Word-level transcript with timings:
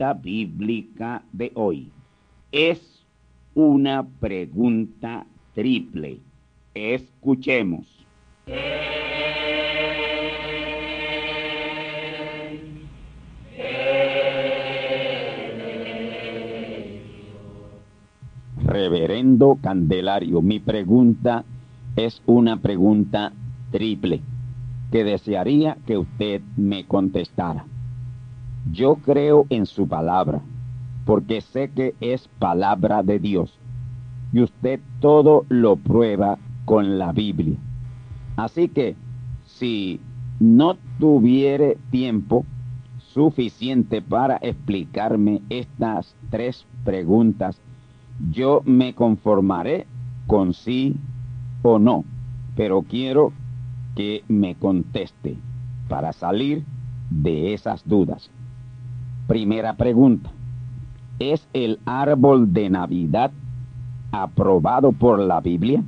Bíblica 0.00 1.22
de 1.32 1.52
hoy. 1.54 1.90
Es 2.50 3.04
una 3.54 4.06
pregunta 4.20 5.26
triple. 5.54 6.18
Escuchemos. 6.74 7.86
Reverendo 18.64 19.58
Candelario, 19.60 20.40
mi 20.42 20.60
pregunta 20.60 21.44
es 21.96 22.22
una 22.26 22.56
pregunta 22.56 23.32
triple 23.70 24.20
que 24.90 25.04
desearía 25.04 25.76
que 25.86 25.98
usted 25.98 26.40
me 26.56 26.84
contestara. 26.84 27.64
Yo 28.70 28.96
creo 28.96 29.46
en 29.48 29.66
su 29.66 29.88
palabra, 29.88 30.40
porque 31.06 31.40
sé 31.40 31.70
que 31.70 31.94
es 32.00 32.28
palabra 32.38 33.02
de 33.02 33.18
Dios, 33.18 33.58
y 34.32 34.42
usted 34.42 34.80
todo 35.00 35.44
lo 35.48 35.76
prueba 35.76 36.38
con 36.66 36.98
la 36.98 37.12
Biblia. 37.12 37.56
Así 38.36 38.68
que, 38.68 38.96
si 39.44 40.00
no 40.38 40.76
tuviere 40.98 41.78
tiempo 41.90 42.44
suficiente 42.98 44.02
para 44.02 44.36
explicarme 44.36 45.42
estas 45.48 46.14
tres 46.30 46.64
preguntas, 46.84 47.60
yo 48.30 48.62
me 48.64 48.94
conformaré 48.94 49.86
con 50.26 50.52
sí 50.52 50.96
o 51.62 51.78
no, 51.78 52.04
pero 52.56 52.82
quiero 52.82 53.32
que 53.96 54.22
me 54.28 54.54
conteste 54.54 55.36
para 55.88 56.12
salir 56.12 56.64
de 57.10 57.52
esas 57.52 57.86
dudas. 57.88 58.30
Primera 59.30 59.74
pregunta. 59.74 60.28
¿Es 61.20 61.48
el 61.52 61.78
árbol 61.86 62.52
de 62.52 62.68
Navidad 62.68 63.30
aprobado 64.10 64.90
por 64.90 65.20
la 65.20 65.40
Biblia? 65.40 65.84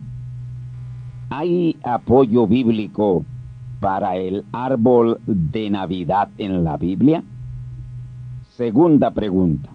¿Hay 1.29 1.77
apoyo 1.83 2.47
bíblico 2.47 3.25
para 3.81 4.15
el 4.15 4.45
árbol 4.53 5.19
de 5.27 5.71
Navidad 5.71 6.29
en 6.39 6.63
la 6.63 6.77
Biblia? 6.77 7.25
Segunda 8.51 9.11
pregunta. 9.11 9.71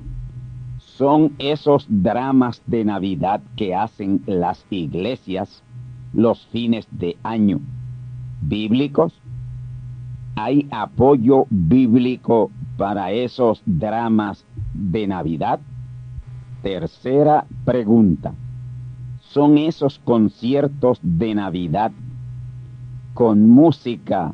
¿Son 0.77 1.33
esos 1.37 1.85
dramas 1.89 2.61
de 2.67 2.85
Navidad 2.85 3.41
que 3.57 3.75
hacen 3.75 4.21
las 4.27 4.65
iglesias 4.69 5.61
los 6.13 6.47
fines 6.53 6.87
de 6.89 7.17
año 7.21 7.59
bíblicos? 8.39 9.13
¿Hay 10.39 10.67
apoyo 10.69 11.47
bíblico 11.49 12.51
para 12.77 13.11
esos 13.11 13.63
dramas 13.65 14.45
de 14.71 15.07
Navidad? 15.07 15.59
Tercera 16.61 17.47
pregunta. 17.65 18.35
¿Son 19.19 19.57
esos 19.57 19.97
conciertos 19.97 20.99
de 21.01 21.33
Navidad 21.33 21.91
con 23.15 23.49
música 23.49 24.31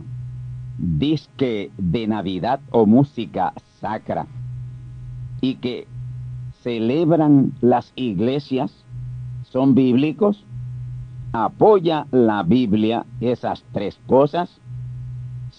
disque 0.77 1.71
de 1.77 2.05
Navidad 2.05 2.59
o 2.71 2.85
música 2.85 3.53
sacra 3.79 4.27
y 5.39 5.55
que 5.55 5.87
celebran 6.63 7.53
las 7.61 7.93
iglesias? 7.95 8.75
¿Son 9.43 9.73
bíblicos? 9.73 10.43
¿Apoya 11.31 12.07
la 12.11 12.43
Biblia 12.43 13.05
esas 13.21 13.63
tres 13.71 13.97
cosas? 14.05 14.59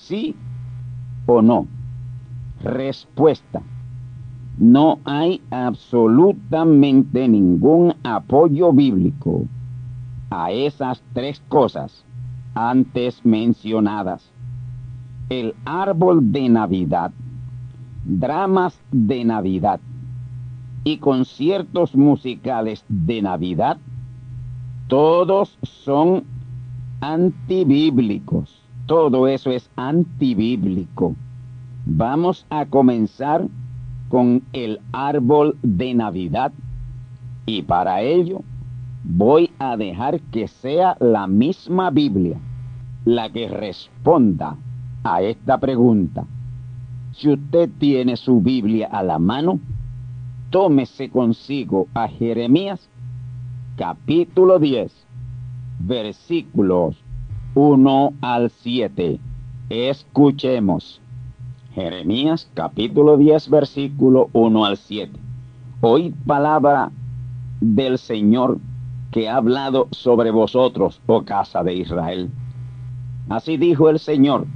¿Sí 0.06 0.36
o 1.24 1.40
no? 1.40 1.66
Respuesta. 2.62 3.62
No 4.58 4.98
hay 5.04 5.40
absolutamente 5.50 7.26
ningún 7.26 7.94
apoyo 8.04 8.70
bíblico 8.72 9.46
a 10.28 10.52
esas 10.52 11.02
tres 11.14 11.42
cosas 11.48 12.04
antes 12.54 13.24
mencionadas. 13.24 14.30
El 15.30 15.54
árbol 15.64 16.32
de 16.32 16.50
Navidad, 16.50 17.10
dramas 18.04 18.78
de 18.92 19.24
Navidad 19.24 19.80
y 20.84 20.98
conciertos 20.98 21.96
musicales 21.96 22.84
de 22.90 23.22
Navidad 23.22 23.78
todos 24.86 25.58
son 25.62 26.24
antibíblicos. 27.00 28.63
Todo 28.86 29.28
eso 29.28 29.50
es 29.50 29.70
antibíblico. 29.76 31.14
Vamos 31.86 32.46
a 32.50 32.66
comenzar 32.66 33.46
con 34.08 34.42
el 34.52 34.80
árbol 34.92 35.56
de 35.62 35.94
Navidad 35.94 36.52
y 37.46 37.62
para 37.62 38.02
ello 38.02 38.42
voy 39.04 39.50
a 39.58 39.76
dejar 39.76 40.20
que 40.20 40.48
sea 40.48 40.96
la 41.00 41.26
misma 41.26 41.90
Biblia 41.90 42.38
la 43.04 43.30
que 43.30 43.48
responda 43.48 44.56
a 45.02 45.22
esta 45.22 45.58
pregunta. 45.58 46.26
Si 47.12 47.30
usted 47.30 47.70
tiene 47.78 48.16
su 48.16 48.40
Biblia 48.40 48.88
a 48.90 49.02
la 49.02 49.18
mano, 49.18 49.60
tómese 50.50 51.10
consigo 51.10 51.86
a 51.94 52.08
Jeremías 52.08 52.88
capítulo 53.76 54.58
10, 54.58 54.92
versículos 55.80 57.03
1 57.54 58.12
al 58.20 58.50
7. 58.50 59.20
Escuchemos. 59.70 61.00
Jeremías 61.74 62.50
capítulo 62.54 63.16
10, 63.16 63.48
versículo 63.50 64.28
1 64.32 64.64
al 64.64 64.76
7. 64.76 65.12
Oíd 65.80 66.14
palabra 66.26 66.90
del 67.60 67.98
Señor 67.98 68.58
que 69.12 69.28
ha 69.28 69.36
hablado 69.36 69.88
sobre 69.92 70.30
vosotros, 70.32 71.00
oh 71.06 71.22
casa 71.22 71.62
de 71.62 71.74
Israel. 71.74 72.30
Así 73.28 73.56
dijo 73.56 73.88
el 73.88 74.00
Señor, 74.00 74.46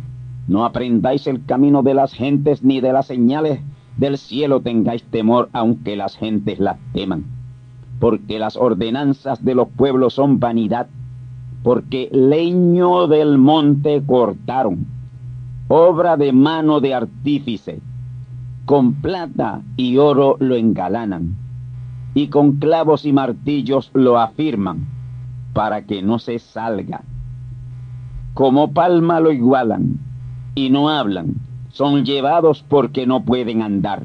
no 0.49 0.65
aprendáis 0.65 1.27
el 1.27 1.45
camino 1.45 1.83
de 1.83 1.95
las 1.95 2.13
gentes 2.13 2.63
ni 2.65 2.81
de 2.81 2.93
las 2.93 3.07
señales 3.07 3.61
del 3.97 4.17
cielo 4.17 4.61
tengáis 4.61 5.03
temor, 5.05 5.51
aunque 5.53 5.97
las 5.97 6.17
gentes 6.17 6.59
las 6.61 6.79
teman. 6.93 7.25
Porque 8.01 8.39
las 8.39 8.57
ordenanzas 8.57 9.45
de 9.45 9.57
los 9.57 9.69
pueblos 9.69 10.15
son 10.15 10.39
vanidad, 10.39 10.89
porque 11.69 12.09
leño 12.13 13.09
del 13.09 13.37
monte 13.37 14.03
cortaron, 14.07 14.87
obra 15.69 16.17
de 16.17 16.33
mano 16.33 16.81
de 16.81 16.95
artífice, 16.95 17.83
con 18.65 18.95
plata 18.95 19.61
y 19.77 19.99
oro 19.99 20.39
lo 20.41 20.57
engalanan, 20.57 21.37
y 22.15 22.29
con 22.29 22.53
clavos 22.53 23.05
y 23.05 23.13
martillos 23.13 23.91
lo 23.93 24.19
afirman, 24.19 24.87
para 25.53 25.85
que 25.85 26.01
no 26.01 26.19
se 26.19 26.39
salga. 26.39 27.03
Como 28.33 28.73
palma 28.73 29.21
lo 29.21 29.31
igualan, 29.31 29.99
y 30.55 30.71
no 30.71 30.89
hablan, 30.89 31.35
son 31.69 32.07
llevados 32.07 32.65
porque 32.67 33.07
no 33.07 33.27
pueden 33.27 33.61
andar. 33.61 34.05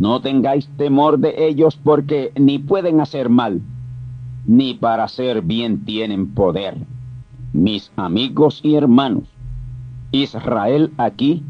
No 0.00 0.20
tengáis 0.22 0.68
temor 0.76 1.20
de 1.20 1.46
ellos 1.46 1.78
porque 1.80 2.32
ni 2.34 2.58
pueden 2.58 3.00
hacer 3.00 3.28
mal, 3.28 3.62
ni 4.48 4.74
para 4.74 5.04
hacer 5.04 5.42
bien 5.42 5.84
tienen 5.84 6.34
poder. 6.34 6.78
Mis 7.52 7.92
amigos 7.96 8.60
y 8.64 8.74
hermanos, 8.74 9.24
Israel 10.10 10.90
aquí 10.96 11.44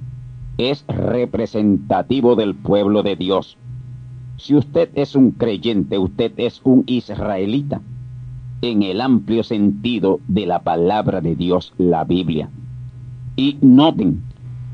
es 0.59 0.85
representativo 0.89 2.35
del 2.35 2.57
pueblo 2.57 3.05
de 3.05 3.15
Dios. 3.15 3.57
Si 4.37 4.57
usted 4.57 4.91
es 4.95 5.15
un 5.15 5.31
creyente, 5.31 5.97
usted 5.97 6.33
es 6.37 6.61
un 6.65 6.83
israelita, 6.87 7.81
en 8.63 8.83
el 8.83 9.01
amplio 9.01 9.45
sentido 9.45 10.19
de 10.27 10.47
la 10.47 10.65
palabra 10.65 11.21
de 11.21 11.37
Dios, 11.37 11.73
la 11.79 12.03
Biblia. 12.03 12.51
Y 13.37 13.59
noten 13.61 14.25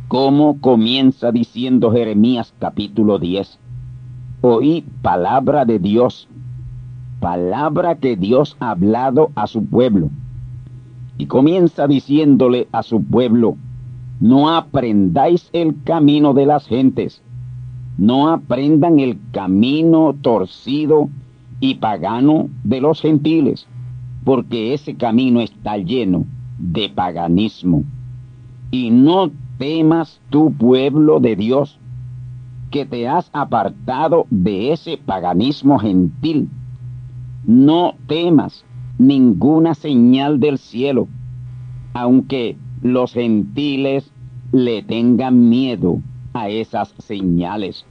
cómo 0.09 0.59
comienza 0.63 1.31
diciendo 1.31 1.93
Jeremías 1.93 2.55
capítulo 2.59 3.19
10. 3.19 3.59
Oí 4.41 4.83
palabra 5.03 5.67
de 5.67 5.79
Dios, 5.79 6.27
palabra 7.25 7.95
que 7.95 8.17
Dios 8.17 8.55
ha 8.61 8.73
hablado 8.73 9.31
a 9.35 9.47
su 9.47 9.65
pueblo. 9.65 10.11
Y 11.17 11.25
comienza 11.25 11.87
diciéndole 11.87 12.69
a 12.71 12.83
su 12.83 13.03
pueblo, 13.03 13.57
no 14.21 14.55
aprendáis 14.55 15.49
el 15.55 15.83
camino 15.85 16.35
de 16.35 16.45
las 16.45 16.67
gentes, 16.67 17.23
no 17.97 18.29
aprendan 18.29 18.99
el 18.99 19.19
camino 19.33 20.15
torcido 20.21 21.09
y 21.61 21.77
pagano 21.77 22.51
de 22.63 22.83
los 22.83 23.01
gentiles, 23.01 23.67
porque 24.23 24.75
ese 24.75 24.95
camino 24.95 25.41
está 25.41 25.79
lleno 25.79 26.27
de 26.59 26.91
paganismo 26.91 27.85
y 28.71 28.91
no 28.91 29.31
temas 29.57 30.21
tu 30.29 30.53
pueblo 30.53 31.21
de 31.21 31.37
Dios, 31.37 31.79
que 32.71 32.85
te 32.85 33.09
has 33.09 33.31
apartado 33.33 34.27
de 34.29 34.73
ese 34.73 34.99
paganismo 34.99 35.79
gentil. 35.79 36.51
No 37.47 37.97
temas 38.07 38.65
ninguna 38.97 39.75
señal 39.75 40.41
del 40.41 40.57
cielo, 40.57 41.09
aunque 41.93 42.57
los 42.81 43.13
gentiles 43.13 44.11
le 44.51 44.83
tengan 44.83 45.51
miedo 45.51 46.01
a 46.33 46.49
esas 46.49 46.95
señales, 46.99 47.85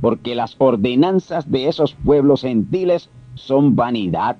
porque 0.00 0.34
las 0.34 0.56
ordenanzas 0.58 1.48
de 1.48 1.68
esos 1.68 1.94
pueblos 1.94 2.42
gentiles 2.42 3.08
son 3.34 3.76
vanidad, 3.76 4.36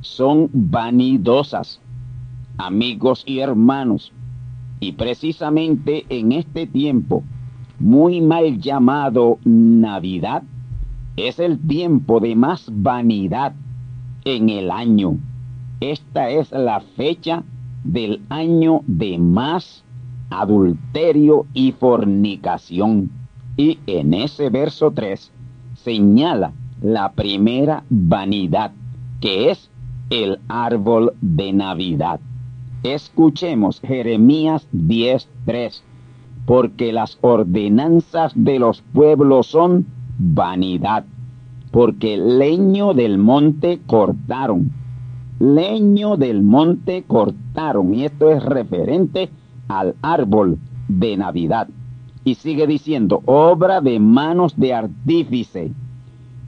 son 0.00 0.50
vanidosas. 0.52 1.80
Amigos 2.56 3.22
y 3.26 3.38
hermanos, 3.38 4.12
y 4.80 4.92
precisamente 4.92 6.04
en 6.08 6.32
este 6.32 6.66
tiempo, 6.66 7.22
muy 7.78 8.20
mal 8.20 8.58
llamado 8.58 9.38
Navidad, 9.44 10.42
es 11.16 11.38
el 11.38 11.60
tiempo 11.60 12.18
de 12.18 12.34
más 12.34 12.68
vanidad 12.72 13.54
en 14.28 14.50
el 14.50 14.70
año. 14.70 15.16
Esta 15.80 16.28
es 16.28 16.52
la 16.52 16.80
fecha 16.80 17.44
del 17.82 18.20
año 18.28 18.82
de 18.86 19.18
más 19.18 19.84
adulterio 20.28 21.46
y 21.54 21.72
fornicación. 21.72 23.10
Y 23.56 23.78
en 23.86 24.12
ese 24.12 24.50
verso 24.50 24.90
3 24.90 25.32
señala 25.74 26.52
la 26.82 27.12
primera 27.12 27.84
vanidad, 27.88 28.72
que 29.20 29.50
es 29.50 29.70
el 30.10 30.38
árbol 30.48 31.14
de 31.22 31.54
Navidad. 31.54 32.20
Escuchemos 32.82 33.80
Jeremías 33.80 34.68
10:3, 34.72 35.82
porque 36.44 36.92
las 36.92 37.18
ordenanzas 37.22 38.32
de 38.34 38.58
los 38.58 38.82
pueblos 38.82 39.46
son 39.46 39.86
vanidad, 40.18 41.04
porque 41.70 42.16
leño 42.16 42.94
del 42.94 43.18
monte 43.18 43.80
cortaron, 43.86 44.72
leño 45.38 46.16
del 46.16 46.42
monte 46.42 47.04
cortaron, 47.06 47.94
y 47.94 48.04
esto 48.04 48.30
es 48.30 48.42
referente 48.42 49.28
al 49.68 49.94
árbol 50.02 50.58
de 50.88 51.16
Navidad. 51.16 51.68
Y 52.24 52.34
sigue 52.34 52.66
diciendo, 52.66 53.22
obra 53.26 53.80
de 53.80 54.00
manos 54.00 54.58
de 54.58 54.74
artífice. 54.74 55.70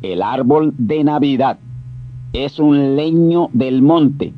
El 0.02 0.22
árbol 0.22 0.74
de 0.78 1.04
Navidad 1.04 1.58
es 2.32 2.58
un 2.58 2.96
leño 2.96 3.48
del 3.52 3.82
monte 3.82 4.32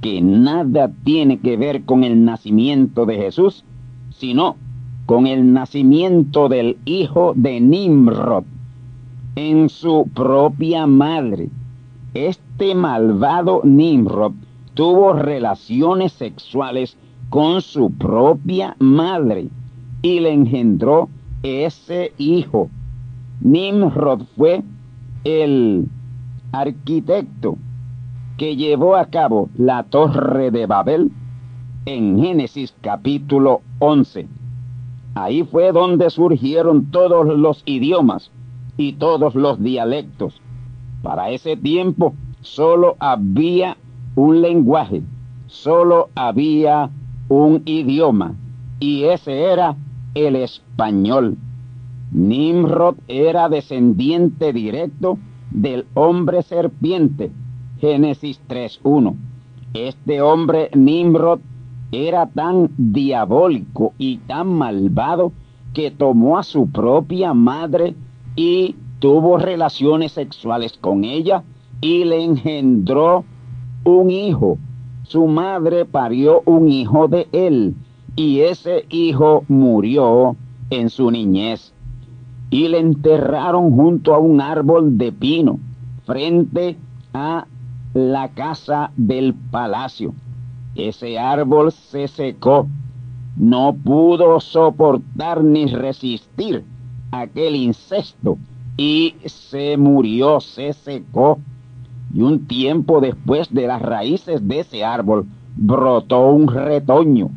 que 0.00 0.20
nada 0.20 0.90
tiene 1.04 1.38
que 1.38 1.56
ver 1.56 1.84
con 1.84 2.04
el 2.04 2.24
nacimiento 2.24 3.06
de 3.06 3.16
Jesús, 3.16 3.64
sino 4.10 4.56
con 5.06 5.26
el 5.26 5.52
nacimiento 5.52 6.48
del 6.48 6.78
hijo 6.84 7.32
de 7.36 7.60
Nimrod 7.60 8.44
en 9.36 9.68
su 9.68 10.08
propia 10.14 10.86
madre. 10.86 11.48
Este 12.14 12.74
malvado 12.74 13.60
Nimrod 13.64 14.32
tuvo 14.74 15.12
relaciones 15.12 16.12
sexuales 16.12 16.96
con 17.28 17.62
su 17.62 17.92
propia 17.92 18.76
madre 18.78 19.48
y 20.02 20.20
le 20.20 20.32
engendró 20.32 21.08
ese 21.42 22.12
hijo. 22.18 22.68
Nimrod 23.40 24.22
fue 24.36 24.62
el 25.24 25.88
arquitecto 26.52 27.56
que 28.36 28.56
llevó 28.56 28.96
a 28.96 29.06
cabo 29.06 29.48
la 29.56 29.84
torre 29.84 30.50
de 30.50 30.66
Babel 30.66 31.12
en 31.86 32.20
Génesis 32.20 32.74
capítulo 32.80 33.60
11. 33.78 34.26
Ahí 35.14 35.44
fue 35.44 35.72
donde 35.72 36.10
surgieron 36.10 36.90
todos 36.90 37.26
los 37.38 37.62
idiomas 37.66 38.30
y 38.80 38.94
todos 38.94 39.34
los 39.34 39.62
dialectos. 39.62 40.40
Para 41.02 41.30
ese 41.30 41.56
tiempo 41.56 42.14
solo 42.40 42.96
había 42.98 43.76
un 44.16 44.40
lenguaje, 44.40 45.02
solo 45.46 46.08
había 46.14 46.90
un 47.28 47.62
idioma, 47.66 48.36
y 48.78 49.04
ese 49.04 49.42
era 49.52 49.76
el 50.14 50.34
español. 50.34 51.36
Nimrod 52.10 52.96
era 53.06 53.50
descendiente 53.50 54.52
directo 54.54 55.18
del 55.50 55.84
hombre 55.92 56.42
serpiente, 56.42 57.30
Génesis 57.80 58.40
3.1. 58.48 59.14
Este 59.74 60.22
hombre 60.22 60.70
Nimrod 60.74 61.40
era 61.92 62.26
tan 62.26 62.70
diabólico 62.78 63.92
y 63.98 64.16
tan 64.18 64.48
malvado 64.54 65.32
que 65.74 65.90
tomó 65.90 66.38
a 66.38 66.42
su 66.42 66.70
propia 66.70 67.34
madre 67.34 67.94
y 68.36 68.76
tuvo 68.98 69.38
relaciones 69.38 70.12
sexuales 70.12 70.76
con 70.80 71.04
ella 71.04 71.42
y 71.80 72.04
le 72.04 72.22
engendró 72.22 73.24
un 73.84 74.10
hijo. 74.10 74.58
Su 75.04 75.26
madre 75.26 75.84
parió 75.84 76.42
un 76.44 76.68
hijo 76.68 77.08
de 77.08 77.26
él 77.32 77.74
y 78.16 78.40
ese 78.40 78.84
hijo 78.90 79.44
murió 79.48 80.36
en 80.70 80.90
su 80.90 81.10
niñez. 81.10 81.72
Y 82.50 82.68
le 82.68 82.80
enterraron 82.80 83.70
junto 83.70 84.14
a 84.14 84.18
un 84.18 84.40
árbol 84.40 84.98
de 84.98 85.12
pino 85.12 85.58
frente 86.04 86.76
a 87.14 87.46
la 87.94 88.28
casa 88.28 88.90
del 88.96 89.34
palacio. 89.34 90.12
Ese 90.74 91.18
árbol 91.18 91.72
se 91.72 92.08
secó, 92.08 92.66
no 93.36 93.74
pudo 93.74 94.40
soportar 94.40 95.42
ni 95.42 95.66
resistir 95.66 96.64
aquel 97.10 97.56
incesto 97.56 98.38
y 98.76 99.14
se 99.26 99.76
murió, 99.76 100.40
se 100.40 100.72
secó. 100.72 101.38
Y 102.12 102.22
un 102.22 102.46
tiempo 102.46 103.00
después 103.00 103.52
de 103.52 103.66
las 103.66 103.80
raíces 103.82 104.46
de 104.46 104.60
ese 104.60 104.84
árbol 104.84 105.26
brotó 105.56 106.30
un 106.30 106.48
retoño. 106.48 107.30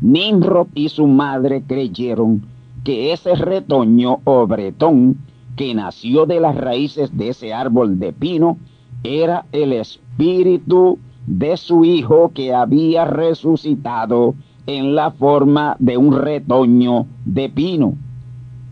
Nimrod 0.00 0.68
y 0.74 0.90
su 0.90 1.06
madre 1.06 1.62
creyeron 1.66 2.42
que 2.84 3.12
ese 3.12 3.34
retoño 3.34 4.20
o 4.24 4.46
bretón 4.46 5.16
que 5.56 5.74
nació 5.74 6.26
de 6.26 6.38
las 6.38 6.54
raíces 6.54 7.16
de 7.16 7.30
ese 7.30 7.52
árbol 7.52 7.98
de 7.98 8.12
pino 8.12 8.58
era 9.02 9.46
el 9.52 9.72
espíritu 9.72 10.98
de 11.26 11.56
su 11.56 11.84
hijo 11.84 12.30
que 12.34 12.54
había 12.54 13.04
resucitado 13.04 14.34
en 14.66 14.94
la 14.94 15.10
forma 15.10 15.76
de 15.78 15.96
un 15.96 16.12
retoño 16.12 17.06
de 17.24 17.48
pino. 17.48 17.94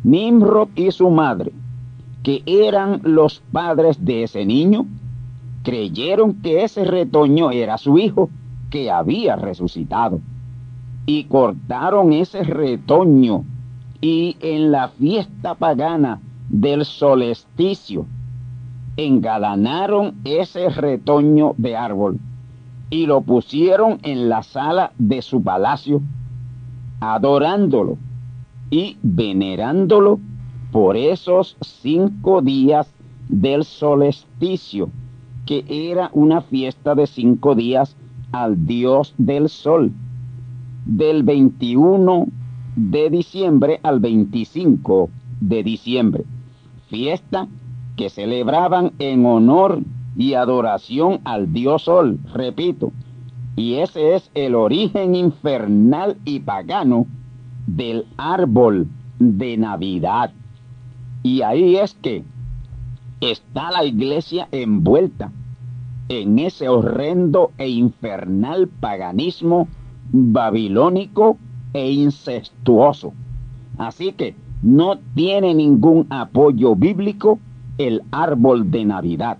Nimrod 0.04 0.68
y 0.76 0.90
su 0.90 1.08
madre, 1.10 1.50
que 2.22 2.42
eran 2.46 3.00
los 3.02 3.40
padres 3.50 4.04
de 4.04 4.24
ese 4.24 4.44
niño, 4.44 4.86
creyeron 5.62 6.34
que 6.34 6.62
ese 6.62 6.84
retoño 6.84 7.50
era 7.50 7.78
su 7.78 7.98
hijo 7.98 8.28
que 8.70 8.90
había 8.90 9.36
resucitado. 9.36 10.20
Y 11.06 11.24
cortaron 11.24 12.12
ese 12.12 12.44
retoño 12.44 13.44
y 14.00 14.36
en 14.40 14.70
la 14.70 14.88
fiesta 14.88 15.54
pagana 15.54 16.20
del 16.50 16.84
solsticio 16.84 18.06
engalanaron 18.96 20.14
ese 20.24 20.68
retoño 20.68 21.54
de 21.56 21.76
árbol 21.76 22.18
y 22.90 23.06
lo 23.06 23.22
pusieron 23.22 23.98
en 24.02 24.28
la 24.28 24.42
sala 24.42 24.92
de 24.98 25.22
su 25.22 25.42
palacio, 25.42 26.00
adorándolo 27.00 27.96
y 28.70 28.96
venerándolo 29.02 30.20
por 30.72 30.96
esos 30.96 31.56
cinco 31.60 32.42
días 32.42 32.92
del 33.28 33.64
solsticio, 33.64 34.90
que 35.46 35.64
era 35.68 36.10
una 36.12 36.40
fiesta 36.40 36.94
de 36.94 37.06
cinco 37.06 37.54
días 37.54 37.96
al 38.32 38.66
dios 38.66 39.14
del 39.18 39.48
sol, 39.48 39.92
del 40.84 41.22
21 41.22 42.26
de 42.76 43.10
diciembre 43.10 43.80
al 43.82 44.00
25 44.00 45.08
de 45.40 45.62
diciembre, 45.62 46.24
fiesta 46.88 47.46
que 47.96 48.10
celebraban 48.10 48.92
en 48.98 49.24
honor 49.24 49.80
y 50.16 50.34
adoración 50.34 51.20
al 51.24 51.52
dios 51.52 51.82
sol, 51.82 52.18
repito, 52.32 52.92
y 53.56 53.74
ese 53.74 54.16
es 54.16 54.30
el 54.34 54.54
origen 54.54 55.14
infernal 55.14 56.16
y 56.24 56.40
pagano 56.40 57.06
del 57.66 58.06
árbol 58.16 58.88
de 59.18 59.56
Navidad. 59.56 60.32
Y 61.22 61.42
ahí 61.42 61.76
es 61.76 61.94
que 61.94 62.24
está 63.20 63.70
la 63.70 63.84
iglesia 63.84 64.48
envuelta 64.52 65.32
en 66.08 66.38
ese 66.38 66.68
horrendo 66.68 67.52
e 67.56 67.68
infernal 67.68 68.68
paganismo 68.68 69.68
babilónico 70.12 71.38
e 71.72 71.90
incestuoso. 71.90 73.12
Así 73.78 74.12
que 74.12 74.34
no 74.62 74.98
tiene 75.14 75.54
ningún 75.54 76.06
apoyo 76.10 76.76
bíblico 76.76 77.38
el 77.78 78.02
árbol 78.12 78.70
de 78.70 78.84
Navidad. 78.84 79.38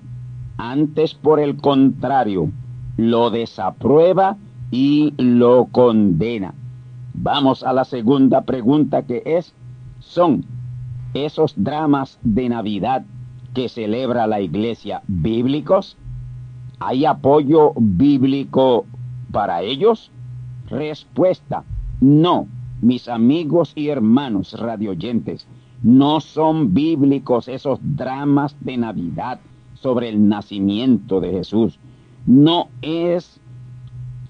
Antes, 0.57 1.15
por 1.15 1.41
el 1.41 1.57
contrario, 1.57 2.51
lo 2.97 3.31
desaprueba 3.31 4.37
y 4.71 5.15
lo 5.19 5.67
condena. 5.67 6.55
Vamos 7.15 7.63
a 7.63 7.73
la 7.73 7.85
segunda 7.85 8.43
pregunta 8.43 9.03
que 9.03 9.23
es, 9.25 9.55
¿son 10.01 10.45
esos 11.15 11.55
dramas 11.57 12.19
de 12.23 12.49
Navidad 12.49 13.05
que 13.55 13.69
celebra 13.69 14.27
la 14.27 14.41
iglesia 14.41 15.03
bíblicos? 15.07 15.97
¿Hay 16.81 17.05
apoyo 17.05 17.73
bíblico 17.77 18.85
para 19.31 19.63
ellos? 19.63 20.11
Respuesta, 20.69 21.63
no, 22.01 22.49
mis 22.83 23.09
amigos 23.09 23.73
y 23.77 23.89
hermanos 23.89 24.53
radioyentes, 24.59 25.47
no 25.85 26.21
son 26.21 26.75
bíblicos 26.75 27.47
esos 27.47 27.79
dramas 27.81 28.57
de 28.61 28.77
Navidad 28.77 29.39
sobre 29.75 30.09
el 30.09 30.29
nacimiento 30.29 31.21
de 31.21 31.31
Jesús. 31.31 31.79
No 32.27 32.69
es 32.83 33.41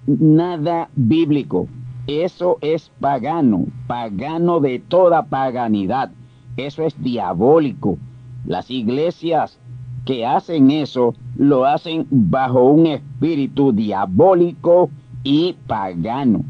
nada 0.07 0.91
bíblico. 0.95 1.67
Eso 2.07 2.59
es 2.61 2.91
pagano, 3.01 3.65
pagano 3.87 4.61
de 4.61 4.79
toda 4.79 5.23
paganidad. 5.23 6.11
Eso 6.59 6.83
es 6.83 7.03
diabólico. 7.03 7.97
Las 8.45 8.71
iglesias 8.71 9.59
que 10.05 10.27
hacen 10.27 10.71
eso 10.71 11.15
lo 11.39 11.65
hacen 11.65 12.07
bajo 12.11 12.65
un 12.65 12.87
espíritu 12.89 13.73
diabólico 13.73 14.91
y 15.23 15.55
pagano. 15.67 16.45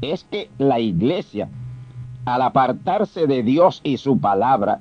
Es 0.00 0.24
que 0.24 0.48
la 0.56 0.80
iglesia, 0.80 1.50
al 2.24 2.40
apartarse 2.40 3.26
de 3.26 3.42
Dios 3.42 3.82
y 3.84 3.98
su 3.98 4.18
palabra, 4.18 4.80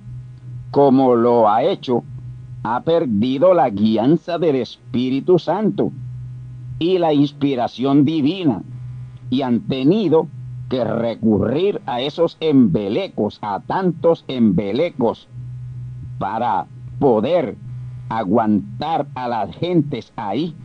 como 0.71 1.15
lo 1.15 1.49
ha 1.49 1.63
hecho, 1.63 2.03
ha 2.63 2.79
perdido 2.81 3.53
la 3.53 3.69
guianza 3.69 4.37
del 4.37 4.55
Espíritu 4.55 5.37
Santo 5.37 5.91
y 6.79 6.97
la 6.97 7.13
inspiración 7.13 8.05
divina 8.05 8.61
y 9.29 9.41
han 9.41 9.61
tenido 9.61 10.27
que 10.69 10.83
recurrir 10.83 11.81
a 11.85 12.01
esos 12.01 12.37
embelecos, 12.39 13.39
a 13.41 13.59
tantos 13.61 14.25
embelecos, 14.27 15.27
para 16.19 16.67
poder 16.99 17.55
aguantar 18.09 19.07
a 19.15 19.27
las 19.27 19.55
gentes 19.55 20.13
ahí. 20.15 20.55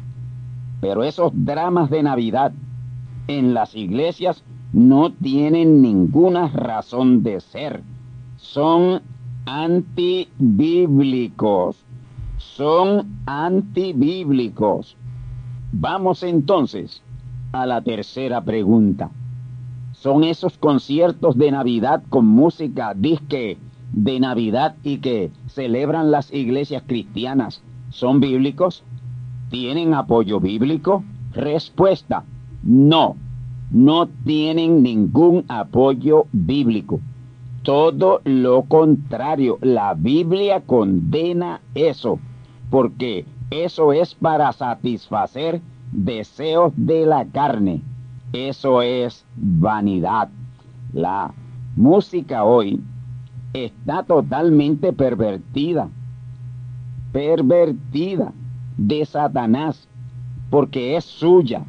Pero 0.81 1.05
esos 1.05 1.33
dramas 1.35 1.89
de 1.91 2.03
Navidad 2.03 2.53
en 3.29 3.55
las 3.55 3.77
iglesias 3.77 4.43
no 4.73 5.13
tienen 5.13 5.83
ninguna 5.83 6.49
razón 6.49 7.23
de 7.23 7.41
ser. 7.41 7.83
Son 8.37 9.03
antibíblicos. 9.47 11.77
Son 12.39 13.21
antibíblicos. 13.27 14.97
Vamos 15.73 16.23
entonces 16.23 17.03
a 17.53 17.67
la 17.67 17.83
tercera 17.83 18.41
pregunta. 18.41 19.11
¿Son 19.93 20.25
esos 20.25 20.59
conciertos 20.59 21.37
de 21.37 21.51
Navidad 21.51 22.03
con 22.09 22.27
música 22.27 22.95
disque 22.95 23.59
de 23.93 24.19
Navidad 24.19 24.75
y 24.83 24.99
que 24.99 25.31
celebran 25.47 26.11
las 26.11 26.33
iglesias 26.33 26.83
cristianas 26.87 27.63
son 27.91 28.21
bíblicos? 28.21 28.83
¿Tienen 29.51 29.93
apoyo 29.93 30.41
bíblico? 30.41 31.05
Respuesta, 31.35 32.25
no, 32.63 33.17
no 33.71 34.09
tienen 34.25 34.83
ningún 34.83 35.45
apoyo 35.49 36.27
bíblico. 36.33 37.01
Todo 37.63 38.23
lo 38.25 38.63
contrario, 38.63 39.59
la 39.61 39.95
Biblia 39.95 40.63
condena 40.63 41.61
eso, 41.75 42.19
porque 42.71 43.27
eso 43.51 43.93
es 43.93 44.15
para 44.15 44.53
satisfacer 44.53 45.61
deseos 45.93 46.73
de 46.77 47.07
la 47.07 47.27
carne. 47.27 47.83
Eso 48.33 48.83
es 48.83 49.25
vanidad. 49.37 50.29
La 50.93 51.33
música 51.77 52.45
hoy 52.45 52.81
está 53.53 54.03
totalmente 54.03 54.93
pervertida, 54.93 55.89
pervertida 57.13 58.33
de 58.77 59.05
Satanás, 59.05 59.89
porque 60.51 60.97
es 60.97 61.05
suya, 61.05 61.65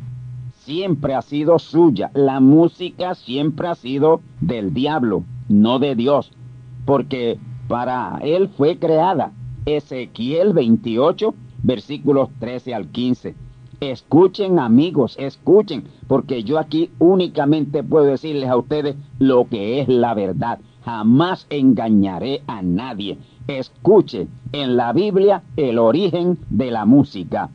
siempre 0.63 1.13
ha 1.13 1.21
sido 1.21 1.59
suya. 1.59 2.11
La 2.13 2.39
música 2.39 3.15
siempre 3.15 3.67
ha 3.67 3.75
sido 3.75 4.21
del 4.39 4.73
diablo, 4.73 5.23
no 5.49 5.79
de 5.79 5.95
Dios, 5.95 6.31
porque 6.85 7.39
para 7.67 8.19
él 8.23 8.49
fue 8.49 8.77
creada. 8.77 9.31
Ezequiel 9.65 10.53
28, 10.53 11.33
versículos 11.63 12.29
13 12.39 12.73
al 12.73 12.87
15. 12.87 13.35
Escuchen 13.83 14.59
amigos, 14.59 15.17
escuchen, 15.19 15.83
porque 16.07 16.45
yo 16.45 16.57
aquí 16.57 16.89
únicamente 16.99 17.83
puedo 17.83 18.05
decirles 18.05 18.49
a 18.49 18.55
ustedes 18.55 18.95
lo 19.19 19.43
que 19.49 19.81
es 19.81 19.89
la 19.89 20.13
verdad. 20.13 20.59
Jamás 20.85 21.45
engañaré 21.49 22.43
a 22.47 22.61
nadie. 22.61 23.17
Escuchen 23.45 24.29
en 24.53 24.77
la 24.77 24.93
Biblia 24.93 25.43
el 25.57 25.79
origen 25.79 26.37
de 26.49 26.71
la 26.71 26.85
música. 26.85 27.49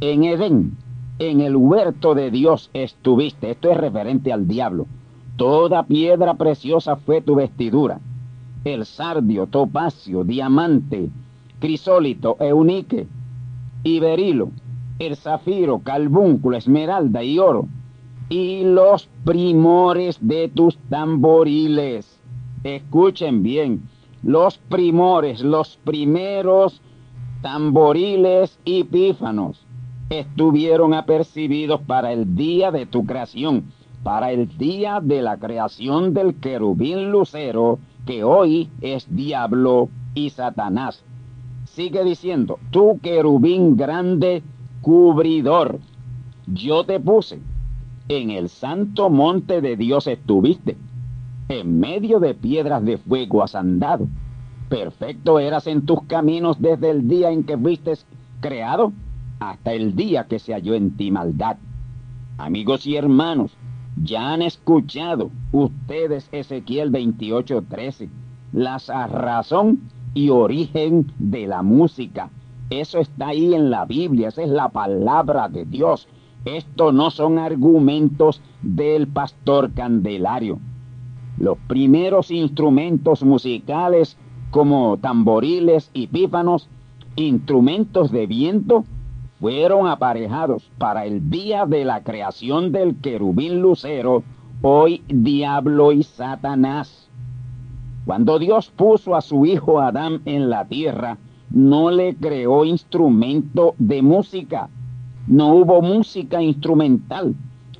En 0.00 0.24
Edén, 0.24 0.76
en 1.20 1.40
el 1.40 1.54
huerto 1.54 2.16
de 2.16 2.32
Dios 2.32 2.68
estuviste. 2.74 3.52
Esto 3.52 3.70
es 3.70 3.76
referente 3.76 4.32
al 4.32 4.48
diablo. 4.48 4.88
Toda 5.36 5.84
piedra 5.84 6.34
preciosa 6.34 6.96
fue 6.96 7.20
tu 7.20 7.36
vestidura. 7.36 8.00
El 8.64 8.84
sardio, 8.84 9.46
topacio, 9.46 10.24
diamante, 10.24 11.08
crisólito, 11.60 12.36
eunique 12.40 13.06
y 13.84 14.00
berilo, 14.00 14.50
el 15.06 15.16
zafiro, 15.16 15.80
calbúnculo, 15.80 16.56
esmeralda 16.56 17.22
y 17.22 17.38
oro, 17.38 17.68
y 18.28 18.64
los 18.64 19.08
primores 19.24 20.18
de 20.20 20.48
tus 20.48 20.76
tamboriles. 20.88 22.20
Escuchen 22.64 23.42
bien, 23.42 23.82
los 24.22 24.58
primores, 24.58 25.40
los 25.40 25.76
primeros 25.84 26.80
tamboriles 27.42 28.58
y 28.64 28.84
pífanos 28.84 29.66
estuvieron 30.10 30.94
apercibidos 30.94 31.80
para 31.80 32.12
el 32.12 32.36
día 32.36 32.70
de 32.70 32.86
tu 32.86 33.04
creación, 33.04 33.72
para 34.02 34.30
el 34.30 34.56
día 34.58 35.00
de 35.02 35.22
la 35.22 35.38
creación 35.38 36.12
del 36.14 36.34
querubín 36.34 37.10
lucero, 37.10 37.78
que 38.06 38.22
hoy 38.22 38.68
es 38.80 39.06
diablo 39.14 39.88
y 40.14 40.30
Satanás. 40.30 41.04
sigue 41.64 42.04
diciendo, 42.04 42.58
tú 42.70 42.98
querubín 43.02 43.76
grande, 43.76 44.42
cubridor, 44.82 45.78
yo 46.46 46.84
te 46.84 47.00
puse, 47.00 47.40
en 48.08 48.30
el 48.30 48.48
santo 48.48 49.08
monte 49.08 49.60
de 49.60 49.76
Dios 49.76 50.06
estuviste, 50.06 50.76
en 51.48 51.80
medio 51.80 52.20
de 52.20 52.34
piedras 52.34 52.84
de 52.84 52.98
fuego 52.98 53.42
has 53.42 53.54
andado. 53.54 54.08
Perfecto 54.68 55.38
eras 55.38 55.66
en 55.66 55.86
tus 55.86 56.02
caminos 56.02 56.60
desde 56.60 56.90
el 56.90 57.08
día 57.08 57.30
en 57.30 57.44
que 57.44 57.56
fuiste 57.56 57.94
creado 58.40 58.92
hasta 59.38 59.72
el 59.72 59.94
día 59.94 60.24
que 60.24 60.38
se 60.38 60.52
halló 60.52 60.74
en 60.74 60.96
ti 60.96 61.10
maldad. 61.10 61.56
Amigos 62.38 62.86
y 62.86 62.96
hermanos, 62.96 63.52
ya 64.02 64.32
han 64.32 64.42
escuchado 64.42 65.30
ustedes 65.52 66.28
Ezequiel 66.32 66.90
28:13, 66.90 68.08
la 68.52 68.78
razón 68.78 69.80
y 70.14 70.30
origen 70.30 71.12
de 71.18 71.46
la 71.46 71.62
música. 71.62 72.30
Eso 72.72 73.00
está 73.00 73.28
ahí 73.28 73.54
en 73.54 73.68
la 73.68 73.84
Biblia, 73.84 74.28
esa 74.28 74.42
es 74.42 74.48
la 74.48 74.70
palabra 74.70 75.46
de 75.50 75.66
Dios. 75.66 76.08
Esto 76.46 76.90
no 76.90 77.10
son 77.10 77.38
argumentos 77.38 78.40
del 78.62 79.08
pastor 79.08 79.74
Candelario. 79.74 80.58
Los 81.36 81.58
primeros 81.68 82.30
instrumentos 82.30 83.22
musicales 83.24 84.16
como 84.50 84.96
tamboriles 84.96 85.90
y 85.92 86.06
pífanos, 86.06 86.70
instrumentos 87.14 88.10
de 88.10 88.26
viento, 88.26 88.86
fueron 89.38 89.86
aparejados 89.86 90.70
para 90.78 91.04
el 91.04 91.28
día 91.28 91.66
de 91.66 91.84
la 91.84 92.02
creación 92.02 92.72
del 92.72 92.96
querubín 93.02 93.60
lucero, 93.60 94.22
hoy 94.62 95.02
diablo 95.08 95.92
y 95.92 96.04
Satanás. 96.04 97.10
Cuando 98.06 98.38
Dios 98.38 98.70
puso 98.70 99.14
a 99.14 99.20
su 99.20 99.44
hijo 99.44 99.78
Adán 99.78 100.22
en 100.24 100.48
la 100.48 100.64
tierra, 100.64 101.18
no 101.52 101.90
le 101.90 102.14
creó 102.14 102.64
instrumento 102.64 103.74
de 103.78 104.00
música. 104.02 104.70
No 105.26 105.54
hubo 105.54 105.82
música 105.82 106.42
instrumental 106.42 107.34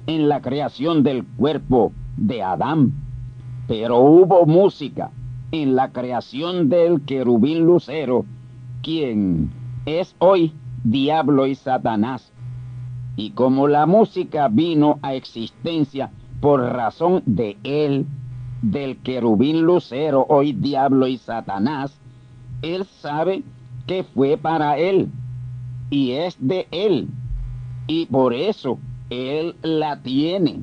en 0.07 0.29
la 0.29 0.43
creación 0.43 1.02
del 1.02 1.25
cuerpo 1.25 1.93
de 2.17 2.43
Adán, 2.43 2.93
pero 3.67 4.00
hubo 4.00 4.47
música 4.47 5.11
en 5.52 5.75
la 5.75 5.91
creación 5.91 6.69
del 6.69 7.02
querubín 7.02 7.61
lucero, 7.61 8.25
quien 8.83 9.50
es 9.87 10.14
hoy 10.19 10.52
diablo 10.85 11.47
y 11.47 11.55
Satanás. 11.55 12.33
Y 13.17 13.31
como 13.31 13.69
la 13.69 13.87
música 13.87 14.49
vino 14.49 14.99
a 15.02 15.14
existencia 15.14 16.11
por 16.41 16.61
razón 16.61 17.23
de 17.26 17.57
él, 17.62 18.07
del 18.62 18.99
querubín 18.99 19.62
lucero, 19.62 20.26
hoy 20.29 20.52
diablo 20.52 21.07
y 21.07 21.19
Satanás, 21.19 21.99
él 22.62 22.85
sabe 22.85 23.43
que 23.87 24.05
fue 24.05 24.37
para 24.37 24.79
él 24.79 25.11
y 25.91 26.12
es 26.12 26.37
de 26.41 26.67
él. 26.71 27.09
Y 27.87 28.07
por 28.07 28.33
eso 28.33 28.79
él 29.11 29.57
la 29.62 30.03
tiene. 30.03 30.62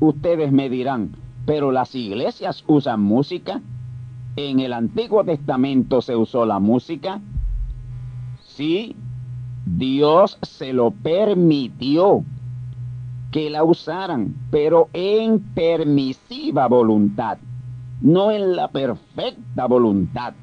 Ustedes 0.00 0.52
me 0.52 0.68
dirán, 0.68 1.16
pero 1.46 1.72
las 1.72 1.94
iglesias 1.94 2.64
usan 2.66 3.02
música. 3.02 3.60
En 4.36 4.60
el 4.60 4.72
Antiguo 4.72 5.24
Testamento 5.24 6.02
se 6.02 6.14
usó 6.14 6.44
la 6.44 6.58
música. 6.58 7.20
Sí, 8.40 8.94
Dios 9.64 10.38
se 10.42 10.72
lo 10.72 10.90
permitió 10.90 12.24
que 13.32 13.50
la 13.50 13.64
usaran, 13.64 14.34
pero 14.50 14.88
en 14.92 15.40
permisiva 15.40 16.68
voluntad, 16.68 17.38
no 18.00 18.30
en 18.30 18.54
la 18.54 18.68
perfecta 18.68 19.66
voluntad. 19.66 20.34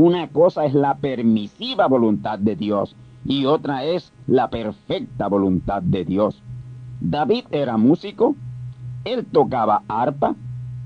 Una 0.00 0.28
cosa 0.28 0.64
es 0.64 0.74
la 0.74 0.94
permisiva 0.98 1.88
voluntad 1.88 2.38
de 2.38 2.54
Dios 2.54 2.94
y 3.24 3.46
otra 3.46 3.82
es 3.82 4.12
la 4.28 4.48
perfecta 4.48 5.26
voluntad 5.26 5.82
de 5.82 6.04
Dios. 6.04 6.40
David 7.00 7.46
era 7.50 7.76
músico, 7.78 8.36
él 9.04 9.26
tocaba 9.26 9.82
arpa, 9.88 10.36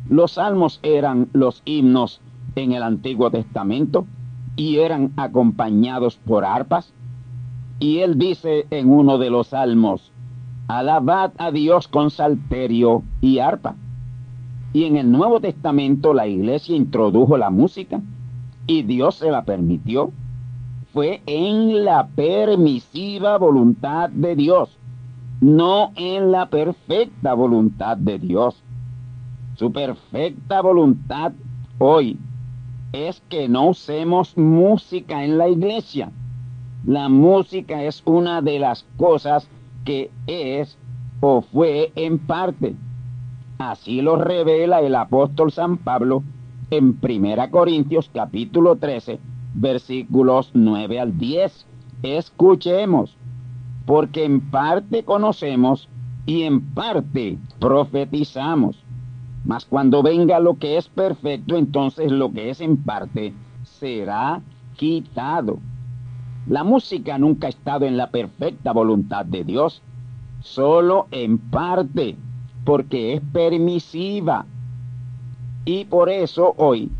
los 0.08 0.32
salmos 0.32 0.80
eran 0.82 1.28
los 1.34 1.60
himnos 1.66 2.22
en 2.54 2.72
el 2.72 2.82
Antiguo 2.82 3.30
Testamento 3.30 4.06
y 4.56 4.78
eran 4.78 5.12
acompañados 5.18 6.16
por 6.16 6.46
arpas. 6.46 6.94
Y 7.80 7.98
él 7.98 8.18
dice 8.18 8.66
en 8.70 8.88
uno 8.88 9.18
de 9.18 9.28
los 9.28 9.48
salmos, 9.48 10.10
alabad 10.68 11.32
a 11.36 11.50
Dios 11.50 11.86
con 11.86 12.10
salterio 12.10 13.02
y 13.20 13.40
arpa. 13.40 13.74
Y 14.72 14.84
en 14.84 14.96
el 14.96 15.12
Nuevo 15.12 15.38
Testamento 15.38 16.14
la 16.14 16.26
iglesia 16.26 16.74
introdujo 16.74 17.36
la 17.36 17.50
música 17.50 18.00
y 18.66 18.82
Dios 18.82 19.16
se 19.16 19.30
la 19.30 19.44
permitió. 19.44 20.12
Fue 20.92 21.22
en 21.26 21.84
la 21.84 22.06
permisiva 22.06 23.38
voluntad 23.38 24.10
de 24.10 24.36
Dios, 24.36 24.78
no 25.40 25.92
en 25.96 26.32
la 26.32 26.46
perfecta 26.46 27.34
voluntad 27.34 27.96
de 27.96 28.18
Dios. 28.18 28.62
Su 29.56 29.72
perfecta 29.72 30.60
voluntad 30.60 31.32
hoy 31.78 32.18
es 32.92 33.22
que 33.28 33.48
no 33.48 33.68
usemos 33.68 34.36
música 34.36 35.24
en 35.24 35.38
la 35.38 35.48
iglesia 35.48 36.10
la 36.84 37.08
música 37.08 37.84
es 37.84 38.02
una 38.04 38.42
de 38.42 38.58
las 38.58 38.84
cosas 38.96 39.48
que 39.84 40.10
es 40.26 40.76
o 41.20 41.40
fue 41.40 41.92
en 41.94 42.18
parte. 42.18 42.74
Así 43.58 44.02
lo 44.02 44.16
revela 44.16 44.80
el 44.80 44.96
apóstol 44.96 45.52
San 45.52 45.76
Pablo 45.76 46.24
en 46.72 46.98
1 47.02 47.50
Corintios 47.50 48.10
capítulo 48.14 48.76
13, 48.76 49.20
versículos 49.52 50.52
9 50.54 51.00
al 51.00 51.18
10. 51.18 51.66
Escuchemos, 52.02 53.14
porque 53.84 54.24
en 54.24 54.40
parte 54.50 55.04
conocemos 55.04 55.90
y 56.24 56.44
en 56.44 56.62
parte 56.72 57.36
profetizamos. 57.60 58.82
Mas 59.44 59.66
cuando 59.66 60.02
venga 60.02 60.40
lo 60.40 60.58
que 60.58 60.78
es 60.78 60.88
perfecto, 60.88 61.56
entonces 61.56 62.10
lo 62.10 62.32
que 62.32 62.48
es 62.48 62.62
en 62.62 62.78
parte 62.78 63.34
será 63.64 64.40
quitado. 64.76 65.58
La 66.46 66.64
música 66.64 67.18
nunca 67.18 67.48
ha 67.48 67.50
estado 67.50 67.84
en 67.84 67.98
la 67.98 68.10
perfecta 68.10 68.72
voluntad 68.72 69.26
de 69.26 69.44
Dios, 69.44 69.82
solo 70.40 71.06
en 71.10 71.36
parte, 71.36 72.16
porque 72.64 73.12
es 73.12 73.20
permisiva. 73.30 74.46
Y 75.64 75.84
por 75.84 76.08
eso 76.08 76.54
hoy 76.56 76.90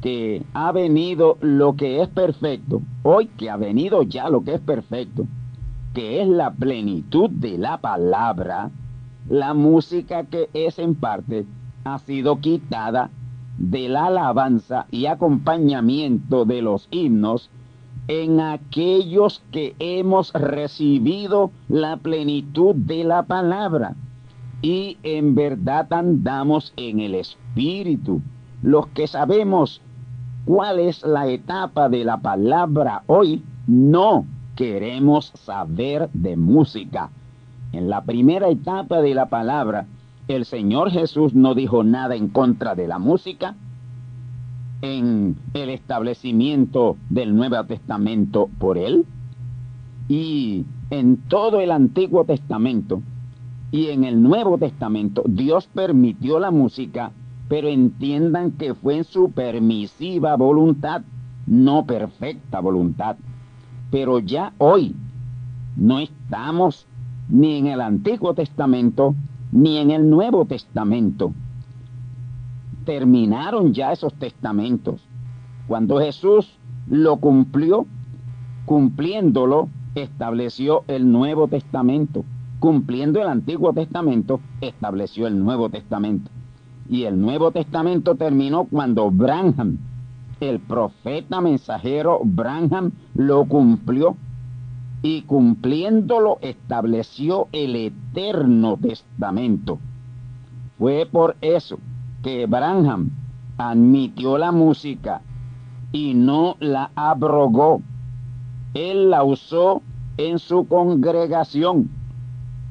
que 0.00 0.42
ha 0.54 0.72
venido 0.72 1.38
lo 1.40 1.76
que 1.76 2.02
es 2.02 2.08
perfecto, 2.08 2.82
hoy 3.02 3.26
que 3.26 3.50
ha 3.50 3.56
venido 3.56 4.02
ya 4.02 4.28
lo 4.28 4.42
que 4.42 4.54
es 4.54 4.60
perfecto, 4.60 5.26
que 5.94 6.20
es 6.20 6.28
la 6.28 6.50
plenitud 6.50 7.30
de 7.30 7.58
la 7.58 7.78
palabra, 7.78 8.70
la 9.28 9.54
música 9.54 10.24
que 10.24 10.48
es 10.52 10.78
en 10.78 10.94
parte 10.94 11.46
ha 11.84 11.98
sido 12.00 12.40
quitada 12.40 13.10
de 13.58 13.88
la 13.88 14.06
alabanza 14.06 14.86
y 14.90 15.06
acompañamiento 15.06 16.44
de 16.44 16.62
los 16.62 16.88
himnos 16.90 17.50
en 18.08 18.40
aquellos 18.40 19.42
que 19.52 19.74
hemos 19.78 20.32
recibido 20.32 21.50
la 21.68 21.96
plenitud 21.96 22.74
de 22.74 23.04
la 23.04 23.22
palabra 23.22 23.94
y 24.64 24.96
en 25.02 25.34
verdad 25.34 25.92
andamos 25.92 26.72
en 26.78 27.00
el 27.00 27.14
Espíritu. 27.16 28.22
Los 28.62 28.86
que 28.86 29.06
sabemos 29.06 29.82
cuál 30.46 30.78
es 30.78 31.02
la 31.02 31.28
etapa 31.28 31.90
de 31.90 32.02
la 32.02 32.16
palabra 32.16 33.02
hoy, 33.06 33.42
no 33.66 34.24
queremos 34.56 35.32
saber 35.34 36.08
de 36.14 36.38
música. 36.38 37.10
En 37.72 37.90
la 37.90 38.04
primera 38.04 38.48
etapa 38.48 39.02
de 39.02 39.14
la 39.14 39.26
palabra, 39.26 39.84
el 40.28 40.46
Señor 40.46 40.90
Jesús 40.90 41.34
no 41.34 41.54
dijo 41.54 41.84
nada 41.84 42.14
en 42.14 42.28
contra 42.28 42.74
de 42.74 42.88
la 42.88 42.98
música, 42.98 43.56
en 44.80 45.36
el 45.52 45.68
establecimiento 45.68 46.96
del 47.10 47.36
Nuevo 47.36 47.62
Testamento 47.64 48.48
por 48.58 48.78
él 48.78 49.04
y 50.08 50.64
en 50.88 51.18
todo 51.28 51.60
el 51.60 51.70
Antiguo 51.70 52.24
Testamento 52.24 53.02
y 53.74 53.90
en 53.90 54.04
el 54.04 54.22
Nuevo 54.22 54.56
Testamento 54.56 55.24
Dios 55.26 55.66
permitió 55.66 56.38
la 56.38 56.52
música, 56.52 57.10
pero 57.48 57.66
entiendan 57.66 58.52
que 58.52 58.72
fue 58.72 58.98
en 58.98 59.02
su 59.02 59.32
permisiva 59.32 60.36
voluntad, 60.36 61.02
no 61.44 61.84
perfecta 61.84 62.60
voluntad. 62.60 63.16
Pero 63.90 64.20
ya 64.20 64.52
hoy 64.58 64.94
no 65.74 65.98
estamos 65.98 66.86
ni 67.28 67.56
en 67.56 67.66
el 67.66 67.80
Antiguo 67.80 68.32
Testamento 68.32 69.16
ni 69.50 69.78
en 69.78 69.90
el 69.90 70.08
Nuevo 70.08 70.44
Testamento 70.44 71.32
terminaron 72.84 73.74
ya 73.74 73.90
esos 73.90 74.14
testamentos. 74.14 75.00
Cuando 75.66 75.98
Jesús 75.98 76.60
lo 76.88 77.16
cumplió, 77.16 77.86
cumpliéndolo, 78.66 79.68
estableció 79.96 80.84
el 80.86 81.10
Nuevo 81.10 81.48
Testamento. 81.48 82.24
Cumpliendo 82.64 83.20
el 83.20 83.28
Antiguo 83.28 83.74
Testamento, 83.74 84.40
estableció 84.62 85.26
el 85.26 85.38
Nuevo 85.38 85.68
Testamento. 85.68 86.30
Y 86.88 87.02
el 87.02 87.20
Nuevo 87.20 87.50
Testamento 87.50 88.14
terminó 88.14 88.64
cuando 88.64 89.10
Branham 89.10 89.76
el 90.40 90.60
profeta 90.60 91.42
mensajero 91.42 92.20
Branham 92.24 92.92
lo 93.16 93.44
cumplió 93.44 94.16
y 95.02 95.20
cumpliéndolo 95.24 96.38
estableció 96.40 97.48
el 97.52 97.76
eterno 97.76 98.78
testamento. 98.78 99.78
Fue 100.78 101.06
por 101.12 101.36
eso 101.42 101.78
que 102.22 102.46
Branham 102.46 103.10
admitió 103.58 104.38
la 104.38 104.52
música 104.52 105.20
y 105.92 106.14
no 106.14 106.56
la 106.60 106.92
abrogó. 106.94 107.82
Él 108.72 109.10
la 109.10 109.22
usó 109.22 109.82
en 110.16 110.38
su 110.38 110.66
congregación, 110.66 111.90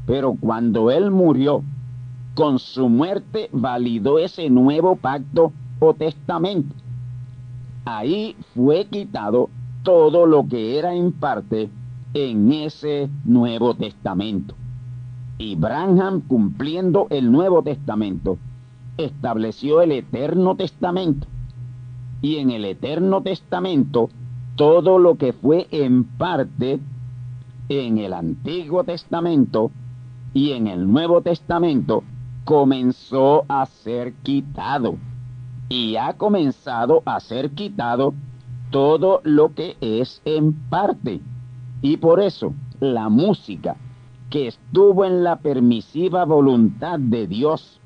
pero 0.05 0.35
cuando 0.39 0.91
él 0.91 1.11
murió, 1.11 1.63
con 2.35 2.59
su 2.59 2.89
muerte 2.89 3.49
validó 3.51 4.19
ese 4.19 4.49
nuevo 4.49 4.95
pacto 4.95 5.53
o 5.79 5.93
testamento. 5.93 6.73
Ahí 7.85 8.35
fue 8.53 8.85
quitado 8.85 9.49
todo 9.83 10.25
lo 10.25 10.47
que 10.47 10.79
era 10.79 10.95
en 10.95 11.11
parte 11.11 11.69
en 12.13 12.51
ese 12.51 13.09
Nuevo 13.25 13.75
Testamento. 13.75 14.55
Y 15.37 15.55
Branham, 15.55 16.21
cumpliendo 16.21 17.07
el 17.09 17.31
Nuevo 17.31 17.63
Testamento, 17.63 18.37
estableció 18.97 19.81
el 19.81 19.91
Eterno 19.91 20.55
Testamento. 20.55 21.27
Y 22.21 22.37
en 22.37 22.51
el 22.51 22.65
Eterno 22.65 23.21
Testamento, 23.21 24.09
todo 24.55 24.99
lo 24.99 25.15
que 25.15 25.33
fue 25.33 25.67
en 25.71 26.03
parte 26.03 26.79
en 27.67 27.97
el 27.97 28.13
Antiguo 28.13 28.83
Testamento 28.83 29.71
y 30.33 30.51
en 30.51 30.67
el 30.67 30.91
Nuevo 30.91 31.21
Testamento 31.21 32.03
comenzó 32.45 33.45
a 33.47 33.65
ser 33.65 34.13
quitado. 34.23 34.97
Y 35.69 35.95
ha 35.95 36.13
comenzado 36.13 37.01
a 37.05 37.19
ser 37.19 37.51
quitado 37.51 38.13
todo 38.71 39.21
lo 39.23 39.53
que 39.53 39.77
es 39.81 40.21
en 40.25 40.53
parte. 40.69 41.21
Y 41.81 41.97
por 41.97 42.19
eso 42.19 42.53
la 42.79 43.09
música 43.09 43.75
que 44.29 44.47
estuvo 44.47 45.05
en 45.05 45.23
la 45.23 45.37
permisiva 45.37 46.25
voluntad 46.25 46.99
de 46.99 47.27
Dios, 47.27 47.79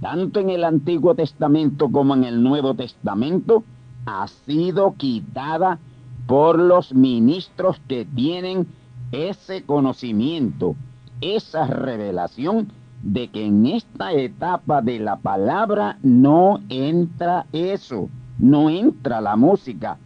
tanto 0.00 0.40
en 0.40 0.50
el 0.50 0.64
Antiguo 0.64 1.14
Testamento 1.14 1.90
como 1.90 2.14
en 2.14 2.24
el 2.24 2.42
Nuevo 2.42 2.74
Testamento, 2.74 3.64
ha 4.06 4.28
sido 4.28 4.94
quitada 4.96 5.78
por 6.26 6.58
los 6.58 6.94
ministros 6.94 7.80
que 7.88 8.04
tienen 8.04 8.68
ese 9.10 9.64
conocimiento, 9.64 10.76
esa 11.20 11.66
revelación 11.66 12.72
de 13.02 13.28
que 13.28 13.46
en 13.46 13.66
esta 13.66 14.12
etapa 14.12 14.82
de 14.82 14.98
la 14.98 15.16
palabra 15.16 15.98
no 16.02 16.60
entra 16.68 17.46
eso, 17.52 18.08
no 18.38 18.68
entra 18.70 19.20
la 19.20 19.36
música. 19.36 19.98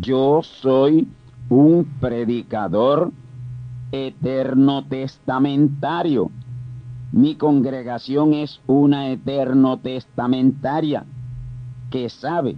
Yo 0.00 0.42
soy 0.42 1.08
un 1.48 1.84
predicador 2.00 3.12
eterno 3.92 4.84
testamentario. 4.84 6.30
Mi 7.12 7.36
congregación 7.36 8.34
es 8.34 8.60
una 8.66 9.10
eterno 9.10 9.78
testamentaria 9.78 11.04
que 11.90 12.08
sabe 12.08 12.56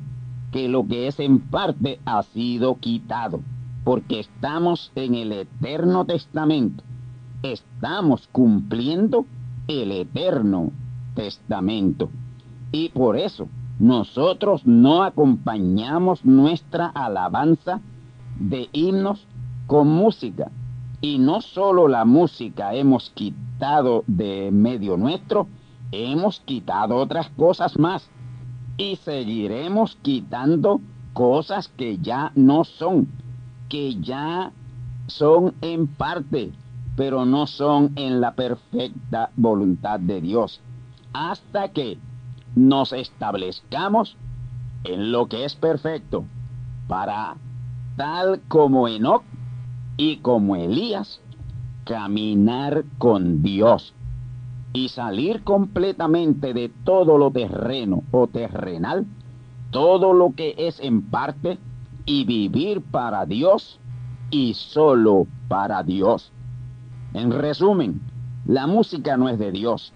que 0.52 0.68
lo 0.68 0.86
que 0.86 1.06
es 1.06 1.20
en 1.20 1.38
parte 1.40 2.00
ha 2.06 2.22
sido 2.22 2.76
quitado, 2.76 3.40
porque 3.84 4.20
estamos 4.20 4.90
en 4.94 5.14
el 5.14 5.32
eterno 5.32 6.06
testamento, 6.06 6.82
estamos 7.42 8.28
cumpliendo 8.32 9.26
el 9.66 9.92
eterno 9.92 10.72
testamento. 11.14 12.10
Y 12.72 12.90
por 12.90 13.16
eso 13.16 13.48
nosotros 13.78 14.66
no 14.66 15.02
acompañamos 15.02 16.24
nuestra 16.24 16.86
alabanza 16.86 17.80
de 18.38 18.68
himnos 18.72 19.26
con 19.66 19.88
música. 19.88 20.50
Y 21.00 21.18
no 21.18 21.40
solo 21.40 21.86
la 21.86 22.04
música 22.04 22.74
hemos 22.74 23.10
quitado 23.10 24.02
de 24.06 24.50
medio 24.50 24.96
nuestro, 24.96 25.46
hemos 25.92 26.40
quitado 26.40 26.96
otras 26.96 27.28
cosas 27.30 27.78
más. 27.78 28.08
Y 28.76 28.96
seguiremos 28.96 29.96
quitando 30.02 30.80
cosas 31.12 31.68
que 31.68 31.98
ya 31.98 32.32
no 32.34 32.64
son, 32.64 33.08
que 33.68 33.96
ya 34.00 34.52
son 35.06 35.54
en 35.60 35.86
parte, 35.86 36.52
pero 36.98 37.24
no 37.24 37.46
son 37.46 37.92
en 37.94 38.20
la 38.20 38.32
perfecta 38.32 39.30
voluntad 39.36 40.00
de 40.00 40.20
Dios. 40.20 40.60
Hasta 41.12 41.68
que 41.68 41.96
nos 42.56 42.92
establezcamos 42.92 44.16
en 44.82 45.12
lo 45.12 45.28
que 45.28 45.44
es 45.44 45.54
perfecto 45.54 46.24
para 46.88 47.36
tal 47.96 48.40
como 48.48 48.88
Enoch 48.88 49.22
y 49.96 50.16
como 50.16 50.56
Elías, 50.56 51.20
caminar 51.84 52.84
con 52.98 53.44
Dios 53.44 53.94
y 54.72 54.88
salir 54.88 55.44
completamente 55.44 56.52
de 56.52 56.68
todo 56.82 57.16
lo 57.16 57.30
terreno 57.30 58.02
o 58.10 58.26
terrenal, 58.26 59.06
todo 59.70 60.12
lo 60.12 60.34
que 60.34 60.56
es 60.58 60.80
en 60.80 61.02
parte, 61.02 61.58
y 62.06 62.24
vivir 62.24 62.80
para 62.80 63.24
Dios 63.24 63.78
y 64.32 64.54
solo 64.54 65.28
para 65.46 65.84
Dios. 65.84 66.32
En 67.14 67.30
resumen, 67.30 68.00
la 68.46 68.66
música 68.66 69.16
no 69.16 69.28
es 69.28 69.38
de 69.38 69.50
Dios. 69.52 69.92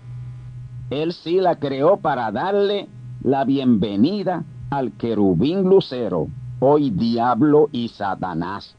Él 0.90 1.12
sí 1.12 1.40
la 1.40 1.56
creó 1.56 1.98
para 1.98 2.30
darle 2.32 2.88
la 3.22 3.44
bienvenida 3.44 4.44
al 4.70 4.92
querubín 4.92 5.62
lucero 5.62 6.28
hoy 6.60 6.90
diablo 6.90 7.68
y 7.72 7.88
Satanás. 7.88 8.76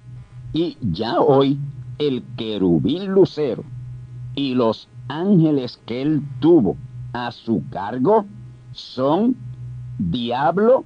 Y 0.54 0.78
ya 0.82 1.20
hoy 1.20 1.60
el 2.00 2.24
querubín 2.38 3.08
lucero 3.08 3.64
y 4.36 4.56
los 4.56 4.88
ángeles 5.08 5.80
que 5.86 6.02
él 6.02 6.22
tuvo 6.40 6.78
a 7.12 7.32
su 7.32 7.64
cargo 7.70 8.26
son 8.72 9.36
diablo 9.98 10.86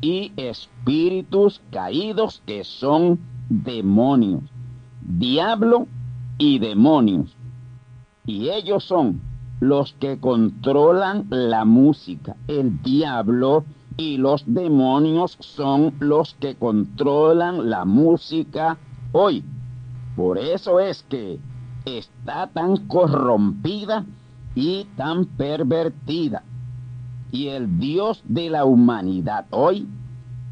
y 0.00 0.32
espíritus 0.36 1.60
caídos 1.70 2.42
que 2.46 2.64
son 2.64 3.18
demonios. 3.48 4.42
Diablo 5.00 5.86
y 6.40 6.58
demonios. 6.58 7.36
Y 8.26 8.48
ellos 8.48 8.82
son 8.84 9.20
los 9.60 9.92
que 10.00 10.18
controlan 10.18 11.26
la 11.28 11.64
música. 11.64 12.34
El 12.48 12.82
diablo 12.82 13.64
y 13.96 14.16
los 14.16 14.42
demonios 14.46 15.36
son 15.40 15.94
los 16.00 16.34
que 16.40 16.54
controlan 16.56 17.68
la 17.68 17.84
música 17.84 18.78
hoy. 19.12 19.44
Por 20.16 20.38
eso 20.38 20.80
es 20.80 21.04
que 21.10 21.38
está 21.84 22.46
tan 22.48 22.88
corrompida 22.88 24.06
y 24.54 24.86
tan 24.96 25.26
pervertida. 25.26 26.42
Y 27.30 27.48
el 27.48 27.78
Dios 27.78 28.22
de 28.24 28.48
la 28.48 28.64
humanidad 28.64 29.44
hoy 29.50 29.86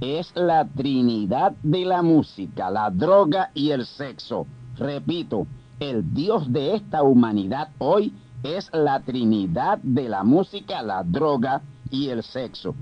es 0.01 0.33
la 0.37 0.69
Trinidad 0.69 1.55
de 1.63 1.87
la 1.87 2.03
música, 2.03 2.71
la 2.71 2.91
droga 2.91 3.51
y 3.55 3.71
el 3.71 3.87
sexo. 3.87 4.47
Repito, 4.77 5.47
el 5.81 6.13
Dios 6.13 6.53
de 6.53 6.75
esta 6.75 7.03
humanidad 7.03 7.71
hoy 7.79 8.13
es 8.43 8.71
la 8.73 9.01
Trinidad 9.01 9.79
de 9.79 10.09
la 10.09 10.25
música, 10.25 10.83
la 10.83 11.03
droga 11.03 11.63
y 11.91 12.09
el 12.09 12.23
sexo. 12.23 12.75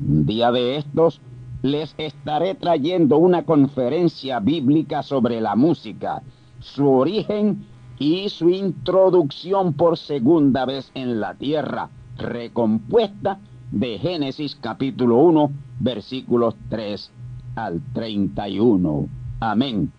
Un 0.00 0.26
día 0.26 0.50
de 0.50 0.76
estos 0.76 1.20
les 1.62 1.94
estaré 1.98 2.54
trayendo 2.54 3.18
una 3.18 3.44
conferencia 3.44 4.40
bíblica 4.40 5.02
sobre 5.02 5.40
la 5.40 5.56
música, 5.56 6.22
su 6.58 6.88
origen 6.88 7.66
y 7.98 8.28
su 8.30 8.48
introducción 8.48 9.74
por 9.74 9.98
segunda 9.98 10.64
vez 10.64 10.90
en 10.94 11.20
la 11.20 11.34
tierra, 11.34 11.90
recompuesta 12.16 13.38
de 13.70 13.98
Génesis 13.98 14.56
capítulo 14.60 15.18
1, 15.18 15.50
versículos 15.80 16.54
3 16.70 17.10
al 17.56 17.80
31. 17.92 19.08
Amén. 19.40 19.92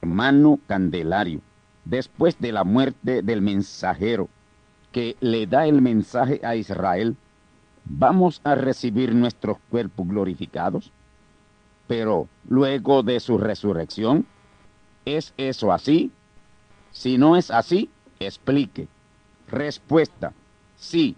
Hermano 0.00 0.58
Candelario, 0.66 1.40
después 1.84 2.38
de 2.38 2.52
la 2.52 2.64
muerte 2.64 3.22
del 3.22 3.42
mensajero 3.42 4.28
que 4.92 5.16
le 5.20 5.46
da 5.46 5.66
el 5.66 5.80
mensaje 5.80 6.40
a 6.44 6.54
Israel, 6.54 7.16
vamos 7.84 8.40
a 8.44 8.54
recibir 8.54 9.14
nuestros 9.14 9.58
cuerpos 9.70 10.06
glorificados. 10.06 10.92
Pero 11.88 12.28
luego 12.48 13.02
de 13.02 13.18
su 13.20 13.38
resurrección, 13.38 14.26
¿es 15.04 15.34
eso 15.36 15.72
así? 15.72 16.12
Si 16.92 17.18
no 17.18 17.36
es 17.36 17.50
así, 17.50 17.90
explique. 18.20 18.88
Respuesta, 19.48 20.32
sí. 20.76 21.16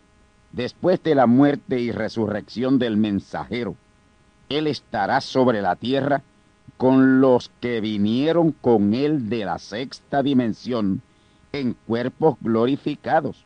Después 0.52 1.02
de 1.02 1.16
la 1.16 1.26
muerte 1.26 1.80
y 1.80 1.90
resurrección 1.90 2.78
del 2.78 2.96
mensajero, 2.96 3.74
Él 4.48 4.68
estará 4.68 5.20
sobre 5.20 5.60
la 5.62 5.74
tierra 5.74 6.22
con 6.76 7.20
los 7.20 7.50
que 7.60 7.80
vinieron 7.80 8.52
con 8.52 8.94
Él 8.94 9.28
de 9.28 9.44
la 9.44 9.58
sexta 9.58 10.22
dimensión 10.22 11.02
en 11.52 11.76
cuerpos 11.86 12.36
glorificados, 12.40 13.44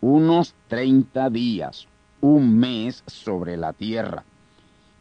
unos 0.00 0.54
treinta 0.68 1.30
días 1.30 1.88
un 2.20 2.58
mes 2.58 3.02
sobre 3.06 3.56
la 3.56 3.72
tierra. 3.72 4.24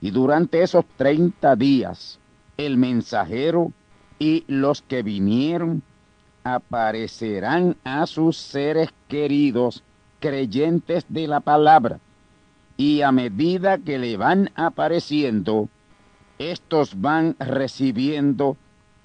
Y 0.01 0.11
durante 0.11 0.61
esos 0.61 0.85
treinta 0.95 1.55
días, 1.55 2.19
el 2.57 2.77
mensajero 2.77 3.71
y 4.19 4.43
los 4.47 4.81
que 4.81 5.03
vinieron 5.03 5.81
aparecerán 6.43 7.75
a 7.83 8.05
sus 8.05 8.37
seres 8.37 8.89
queridos 9.07 9.83
creyentes 10.19 11.05
de 11.09 11.27
la 11.27 11.39
palabra. 11.39 11.99
Y 12.77 13.01
a 13.01 13.11
medida 13.11 13.79
que 13.79 13.97
le 13.97 14.17
van 14.17 14.51
apareciendo, 14.55 15.67
estos 16.39 16.99
van 16.99 17.35
recibiendo 17.39 18.57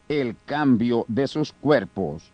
el 0.08 0.36
cambio 0.44 1.04
de 1.08 1.26
sus 1.28 1.52
cuerpos 1.52 2.30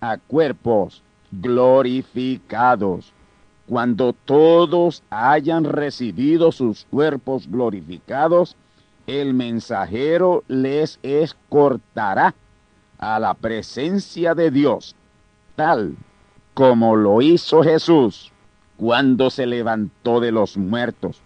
a 0.00 0.16
cuerpos 0.16 1.02
glorificados. 1.30 3.12
Cuando 3.66 4.12
todos 4.12 5.02
hayan 5.10 5.64
recibido 5.64 6.50
sus 6.50 6.86
cuerpos 6.90 7.46
glorificados, 7.48 8.56
el 9.06 9.34
mensajero 9.34 10.42
les 10.48 10.98
escortará 11.02 12.34
a 12.98 13.18
la 13.20 13.34
presencia 13.34 14.34
de 14.34 14.50
Dios, 14.50 14.96
tal 15.56 15.96
como 16.54 16.96
lo 16.96 17.22
hizo 17.22 17.62
Jesús 17.62 18.32
cuando 18.76 19.30
se 19.30 19.46
levantó 19.46 20.20
de 20.20 20.32
los 20.32 20.56
muertos. 20.56 21.20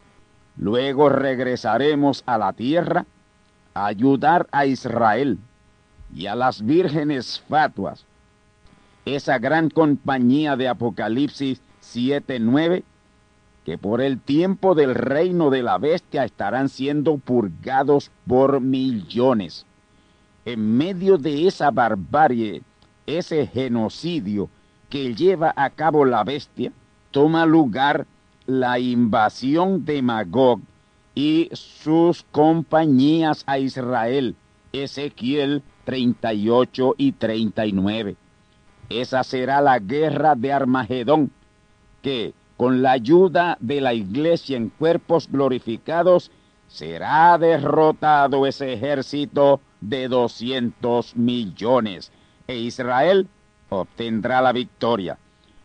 Luego 0.57 1.09
regresaremos 1.09 2.23
a 2.27 2.39
la 2.39 2.53
tierra 2.53 3.07
a 3.75 3.87
ayudar 3.87 4.47
a 4.53 4.67
Israel 4.67 5.39
y 6.15 6.27
a 6.27 6.37
las 6.37 6.65
vírgenes 6.65 7.43
fatuas, 7.49 8.05
esa 9.05 9.39
gran 9.39 9.69
compañía 9.69 10.57
de 10.57 10.69
Apocalipsis 10.69 11.61
7-9, 11.83 12.85
que 13.65 13.79
por 13.79 14.01
el 14.01 14.21
tiempo 14.21 14.75
del 14.75 14.95
reino 14.95 15.51
de 15.51 15.63
la 15.63 15.79
bestia 15.79 16.25
estarán 16.25 16.69
siendo 16.69 17.19
purgados 17.19 18.11
por 18.27 18.61
millones. 18.61 19.67
En 20.45 20.77
medio 20.77 21.19
de 21.19 21.47
esa 21.47 21.71
barbarie, 21.71 22.63
ese 23.07 23.47
genocidio 23.47 24.49
que 24.89 25.15
lleva 25.15 25.53
a 25.57 25.71
cabo 25.71 26.05
la 26.05 26.23
bestia, 26.25 26.73
toma 27.11 27.47
lugar 27.47 28.07
la 28.47 28.79
invasión 28.79 29.85
de 29.85 30.03
Magog 30.03 30.61
y 31.15 31.49
sus 31.53 32.25
compañías 32.31 33.45
a 33.47 33.59
Israel. 33.59 34.37
Ezequiel 34.73 35.63
38 35.85 36.95
y 36.99 37.13
39. 37.13 38.17
Esa 38.91 39.23
será 39.25 39.61
la 39.61 39.79
guerra 39.79 40.35
de 40.35 40.53
Armagedón, 40.53 41.31
que 42.03 42.35
con 42.57 42.83
la 42.83 42.93
ayuda 42.93 43.57
de 43.61 43.81
la 43.81 43.95
iglesia 43.95 44.57
en 44.57 44.69
cuerpos 44.69 45.29
glorificados 45.31 46.31
será 46.69 47.39
derrotado 47.39 48.47
ese 48.47 48.73
ejército 48.73 49.61
de 49.81 50.09
200 50.09 51.17
millones 51.17 52.11
e 52.47 52.57
Israel 52.57 53.29
obtendrá 53.69 54.41
la 54.41 54.53
victoria. 54.53 55.19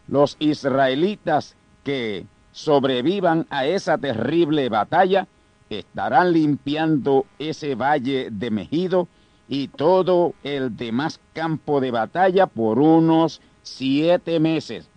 Los 0.08 0.38
israelitas 0.40 1.56
que 1.84 2.26
sobrevivan 2.60 3.48
a 3.50 3.66
esa 3.66 3.98
terrible 3.98 4.68
batalla 4.68 5.28
estarán 5.70 6.34
limpiando 6.34 7.26
ese 7.38 7.74
valle 7.76 8.30
de 8.32 8.52
Mejido 8.52 9.08
y 9.48 9.70
todo 9.70 10.34
el 10.44 10.76
demás 10.76 11.22
campo 11.34 11.80
de 11.80 11.92
batalla 11.92 12.48
por 12.48 12.80
unos 12.80 13.40
siete 13.64 14.42
meses 14.42 14.90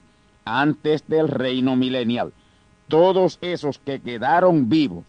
antes 0.45 1.07
del 1.07 1.29
reino 1.29 1.77
milenial. 1.77 2.33
Todos 2.89 3.39
esos 3.41 3.79
que 3.79 4.01
quedaron 4.01 4.69
vivos, 4.69 5.05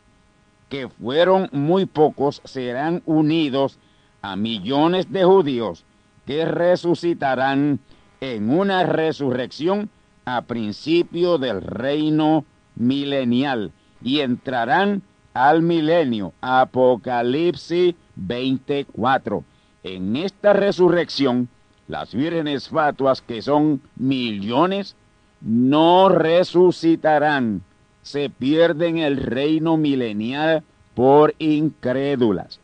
que 0.69 0.89
fueron 0.89 1.49
muy 1.51 1.87
pocos, 1.87 2.39
serán 2.43 3.01
unidos 3.07 3.79
a 4.21 4.35
millones 4.35 5.11
de 5.11 5.23
judíos 5.23 5.85
que 6.27 6.45
resucitarán 6.45 7.79
en 8.21 8.51
una 8.51 8.83
resurrección 8.83 9.89
a 10.25 10.41
principio 10.41 11.37
del 11.37 11.61
reino 11.61 12.45
milenial 12.75 13.71
y 14.01 14.19
entrarán 14.19 15.01
al 15.33 15.61
milenio. 15.61 16.33
Apocalipsis 16.41 17.95
24. 18.15 19.43
En 19.83 20.15
esta 20.15 20.53
resurrección, 20.53 21.49
las 21.87 22.13
vírgenes 22.13 22.69
fatuas, 22.69 23.21
que 23.21 23.41
son 23.41 23.81
millones, 23.95 24.95
no 25.41 26.09
resucitarán, 26.09 27.63
se 28.01 28.29
pierden 28.29 28.97
el 28.97 29.17
reino 29.17 29.77
milenial 29.77 30.63
por 30.95 31.33
incrédulas, 31.39 32.59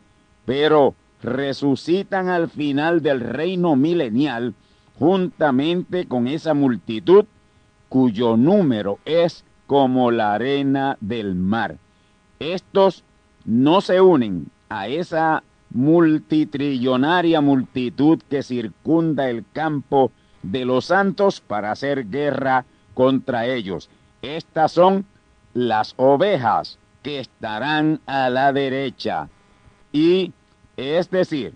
pero 0.46 0.96
resucitan 1.22 2.30
al 2.30 2.50
final 2.50 3.02
del 3.02 3.20
reino 3.20 3.76
milenial 3.76 4.54
juntamente 4.98 6.06
con 6.08 6.28
esa 6.28 6.54
multitud 6.54 7.26
cuyo 7.90 8.38
número 8.38 9.00
es 9.06 9.44
como 9.68 10.12
la 10.12 10.34
arena 10.34 10.98
del 11.02 11.36
mar. 11.36 11.78
Estos 12.40 13.04
no 13.46 13.82
se 13.82 14.00
unen 14.00 14.48
a 14.70 14.88
esa 14.88 15.44
multitrillonaria 15.72 17.42
multitud 17.42 18.20
que 18.30 18.44
circunda 18.44 19.30
el 19.30 19.46
campo 19.54 20.12
de 20.42 20.66
los 20.66 20.86
santos 20.86 21.42
para 21.42 21.72
hacer 21.72 22.10
guerra 22.10 22.66
contra 22.94 23.46
ellos. 23.46 23.90
Estas 24.22 24.72
son 24.72 25.06
las 25.54 25.94
ovejas 25.98 26.78
que 27.04 27.20
estarán 27.20 28.00
a 28.06 28.30
la 28.30 28.52
derecha. 28.54 29.30
Y, 29.92 30.34
es 30.78 31.10
decir, 31.10 31.54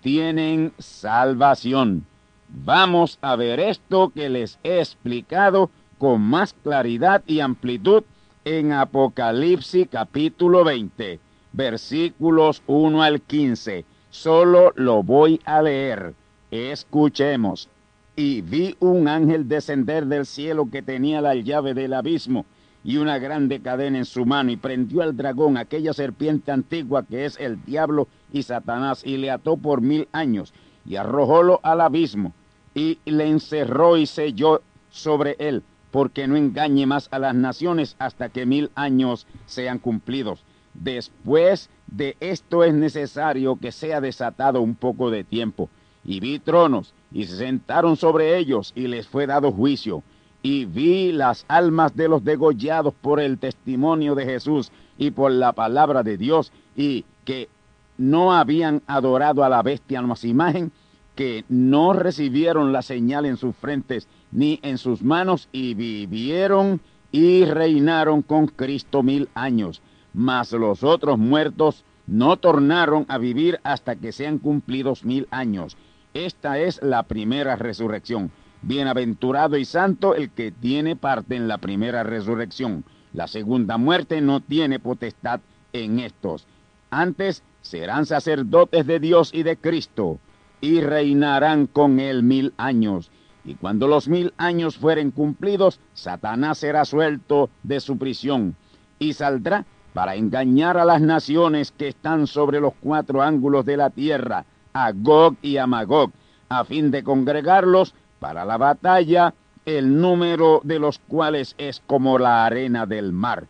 tienen 0.00 0.72
salvación. 0.78 2.06
Vamos 2.48 3.18
a 3.22 3.36
ver 3.36 3.60
esto 3.60 4.10
que 4.10 4.28
les 4.28 4.58
he 4.62 4.78
explicado 4.78 5.70
con 5.98 6.20
más 6.20 6.54
claridad 6.62 7.22
y 7.26 7.40
amplitud 7.40 8.02
en 8.44 8.72
Apocalipsis 8.72 9.88
capítulo 9.90 10.64
20 10.64 11.20
versículos 11.56 12.62
1 12.66 13.02
al 13.02 13.20
15. 13.22 13.84
Solo 14.10 14.72
lo 14.76 15.02
voy 15.02 15.40
a 15.44 15.62
leer. 15.62 16.14
Escuchemos. 16.50 17.68
Y 18.14 18.42
vi 18.42 18.76
un 18.80 19.08
ángel 19.08 19.48
descender 19.48 20.06
del 20.06 20.26
cielo 20.26 20.68
que 20.70 20.82
tenía 20.82 21.20
la 21.20 21.34
llave 21.34 21.74
del 21.74 21.92
abismo 21.92 22.46
y 22.84 22.98
una 22.98 23.18
grande 23.18 23.60
cadena 23.60 23.98
en 23.98 24.04
su 24.04 24.24
mano 24.24 24.50
y 24.50 24.56
prendió 24.56 25.02
al 25.02 25.16
dragón, 25.16 25.56
aquella 25.56 25.92
serpiente 25.92 26.52
antigua 26.52 27.04
que 27.04 27.24
es 27.24 27.38
el 27.40 27.62
diablo 27.64 28.06
y 28.32 28.42
Satanás, 28.42 29.02
y 29.04 29.16
le 29.16 29.30
ató 29.30 29.56
por 29.56 29.80
mil 29.80 30.08
años 30.12 30.54
y 30.86 30.96
arrojólo 30.96 31.60
al 31.62 31.80
abismo 31.80 32.32
y 32.74 32.98
le 33.04 33.28
encerró 33.28 33.96
y 33.96 34.06
selló 34.06 34.62
sobre 34.90 35.36
él, 35.38 35.62
porque 35.96 36.28
no 36.28 36.36
engañe 36.36 36.84
más 36.84 37.08
a 37.10 37.18
las 37.18 37.34
naciones 37.34 37.96
hasta 37.98 38.28
que 38.28 38.44
mil 38.44 38.70
años 38.74 39.26
sean 39.46 39.78
cumplidos. 39.78 40.44
Después 40.74 41.70
de 41.86 42.18
esto 42.20 42.64
es 42.64 42.74
necesario 42.74 43.56
que 43.56 43.72
sea 43.72 44.02
desatado 44.02 44.60
un 44.60 44.74
poco 44.74 45.10
de 45.10 45.24
tiempo. 45.24 45.70
Y 46.04 46.20
vi 46.20 46.38
tronos, 46.38 46.92
y 47.10 47.24
se 47.24 47.38
sentaron 47.38 47.96
sobre 47.96 48.36
ellos, 48.36 48.74
y 48.76 48.88
les 48.88 49.08
fue 49.08 49.26
dado 49.26 49.50
juicio. 49.52 50.02
Y 50.42 50.66
vi 50.66 51.12
las 51.12 51.46
almas 51.48 51.96
de 51.96 52.08
los 52.08 52.22
degollados 52.22 52.92
por 52.92 53.18
el 53.18 53.38
testimonio 53.38 54.14
de 54.14 54.26
Jesús 54.26 54.70
y 54.98 55.12
por 55.12 55.32
la 55.32 55.54
palabra 55.54 56.02
de 56.02 56.18
Dios, 56.18 56.52
y 56.76 57.06
que 57.24 57.48
no 57.96 58.34
habían 58.34 58.82
adorado 58.86 59.44
a 59.44 59.48
la 59.48 59.62
bestia 59.62 60.02
más 60.02 60.24
imagen, 60.24 60.72
que 61.14 61.46
no 61.48 61.94
recibieron 61.94 62.70
la 62.74 62.82
señal 62.82 63.24
en 63.24 63.38
sus 63.38 63.56
frentes 63.56 64.06
ni 64.32 64.60
en 64.62 64.78
sus 64.78 65.02
manos, 65.02 65.48
y 65.52 65.74
vivieron 65.74 66.80
y 67.12 67.44
reinaron 67.44 68.22
con 68.22 68.46
Cristo 68.46 69.02
mil 69.02 69.28
años 69.34 69.82
mas 70.16 70.50
los 70.52 70.82
otros 70.82 71.18
muertos 71.18 71.84
no 72.06 72.38
tornaron 72.38 73.04
a 73.08 73.18
vivir 73.18 73.60
hasta 73.64 73.96
que 73.96 74.12
sean 74.12 74.38
cumplidos 74.38 75.04
mil 75.04 75.28
años. 75.30 75.76
Esta 76.14 76.58
es 76.58 76.82
la 76.82 77.02
primera 77.02 77.56
resurrección. 77.56 78.30
Bienaventurado 78.62 79.58
y 79.58 79.66
santo 79.66 80.14
el 80.14 80.30
que 80.30 80.52
tiene 80.52 80.96
parte 80.96 81.36
en 81.36 81.48
la 81.48 81.58
primera 81.58 82.02
resurrección. 82.02 82.82
La 83.12 83.26
segunda 83.26 83.76
muerte 83.76 84.22
no 84.22 84.40
tiene 84.40 84.80
potestad 84.80 85.40
en 85.74 85.98
estos. 85.98 86.46
Antes 86.88 87.42
serán 87.60 88.06
sacerdotes 88.06 88.86
de 88.86 88.98
Dios 88.98 89.34
y 89.34 89.42
de 89.42 89.58
Cristo, 89.58 90.18
y 90.62 90.80
reinarán 90.80 91.66
con 91.66 92.00
él 92.00 92.22
mil 92.22 92.54
años. 92.56 93.10
Y 93.46 93.54
cuando 93.54 93.86
los 93.86 94.08
mil 94.08 94.34
años 94.36 94.76
fueren 94.76 95.12
cumplidos, 95.12 95.78
Satanás 95.94 96.58
será 96.58 96.84
suelto 96.84 97.48
de 97.62 97.78
su 97.78 97.96
prisión, 97.96 98.56
y 98.98 99.12
saldrá 99.12 99.64
para 99.94 100.16
engañar 100.16 100.76
a 100.76 100.84
las 100.84 101.00
naciones 101.00 101.70
que 101.70 101.88
están 101.88 102.26
sobre 102.26 102.60
los 102.60 102.74
cuatro 102.80 103.22
ángulos 103.22 103.64
de 103.64 103.76
la 103.76 103.90
tierra, 103.90 104.44
a 104.72 104.90
Gog 104.92 105.36
y 105.42 105.58
a 105.58 105.66
Magog, 105.66 106.10
a 106.48 106.64
fin 106.64 106.90
de 106.90 107.04
congregarlos 107.04 107.94
para 108.18 108.44
la 108.44 108.56
batalla, 108.56 109.32
el 109.64 110.00
número 110.00 110.60
de 110.64 110.80
los 110.80 110.98
cuales 110.98 111.54
es 111.56 111.80
como 111.86 112.18
la 112.18 112.44
arena 112.44 112.84
del 112.84 113.12
mar. 113.12 113.46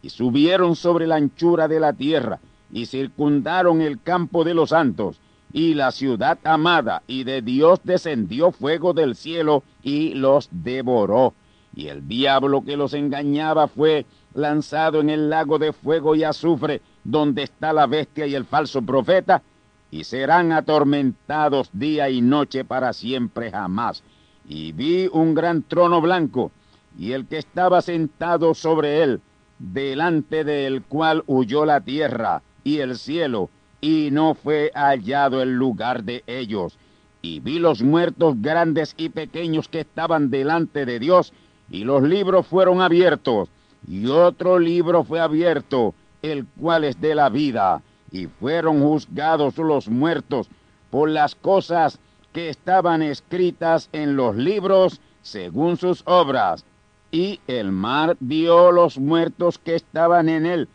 y 0.00 0.10
subieron 0.10 0.76
sobre 0.76 1.08
la 1.08 1.16
anchura 1.16 1.66
de 1.66 1.80
la 1.80 1.92
tierra, 1.92 2.38
y 2.70 2.86
circundaron 2.86 3.80
el 3.80 4.00
campo 4.00 4.44
de 4.44 4.54
los 4.54 4.70
santos, 4.70 5.20
y 5.52 5.74
la 5.74 5.90
ciudad 5.92 6.38
amada, 6.44 7.02
y 7.06 7.24
de 7.24 7.42
Dios 7.42 7.80
descendió 7.82 8.52
fuego 8.52 8.92
del 8.92 9.16
cielo, 9.16 9.62
y 9.82 10.14
los 10.14 10.48
devoró. 10.50 11.34
Y 11.74 11.88
el 11.88 12.06
diablo 12.06 12.64
que 12.64 12.76
los 12.76 12.92
engañaba 12.94 13.68
fue 13.68 14.04
lanzado 14.34 15.00
en 15.00 15.10
el 15.10 15.30
lago 15.30 15.58
de 15.58 15.72
fuego 15.72 16.14
y 16.14 16.24
azufre, 16.24 16.82
donde 17.04 17.44
está 17.44 17.72
la 17.72 17.86
bestia 17.86 18.26
y 18.26 18.34
el 18.34 18.44
falso 18.44 18.82
profeta, 18.82 19.42
y 19.90 20.04
serán 20.04 20.52
atormentados 20.52 21.70
día 21.72 22.10
y 22.10 22.20
noche 22.20 22.64
para 22.64 22.92
siempre 22.92 23.50
jamás. 23.50 24.02
Y 24.46 24.72
vi 24.72 25.08
un 25.12 25.34
gran 25.34 25.62
trono 25.62 26.00
blanco, 26.00 26.50
y 26.98 27.12
el 27.12 27.26
que 27.26 27.38
estaba 27.38 27.80
sentado 27.80 28.54
sobre 28.54 29.02
él, 29.02 29.20
delante 29.58 30.44
del 30.44 30.82
cual 30.82 31.22
huyó 31.26 31.64
la 31.64 31.80
tierra 31.80 32.42
y 32.64 32.78
el 32.78 32.96
cielo, 32.96 33.50
y 33.80 34.10
no 34.10 34.34
fue 34.34 34.70
hallado 34.74 35.42
el 35.42 35.54
lugar 35.54 36.04
de 36.04 36.22
ellos. 36.26 36.78
Y 37.22 37.40
vi 37.40 37.58
los 37.58 37.82
muertos 37.82 38.40
grandes 38.40 38.94
y 38.96 39.08
pequeños 39.08 39.68
que 39.68 39.80
estaban 39.80 40.30
delante 40.30 40.86
de 40.86 40.98
Dios, 40.98 41.32
y 41.70 41.84
los 41.84 42.02
libros 42.02 42.46
fueron 42.46 42.80
abiertos, 42.80 43.48
y 43.86 44.06
otro 44.06 44.58
libro 44.58 45.04
fue 45.04 45.20
abierto, 45.20 45.94
el 46.22 46.46
cual 46.60 46.84
es 46.84 47.00
de 47.00 47.14
la 47.14 47.28
vida, 47.28 47.82
y 48.10 48.26
fueron 48.26 48.80
juzgados 48.80 49.58
los 49.58 49.88
muertos 49.88 50.48
por 50.90 51.10
las 51.10 51.34
cosas 51.34 51.98
que 52.32 52.48
estaban 52.48 53.02
escritas 53.02 53.88
en 53.92 54.16
los 54.16 54.36
libros 54.36 55.00
según 55.22 55.76
sus 55.76 56.02
obras. 56.06 56.64
Y 57.10 57.40
el 57.46 57.72
mar 57.72 58.16
dio 58.20 58.70
los 58.70 58.98
muertos 58.98 59.58
que 59.58 59.74
estaban 59.74 60.28
en 60.28 60.46
él, 60.46 60.68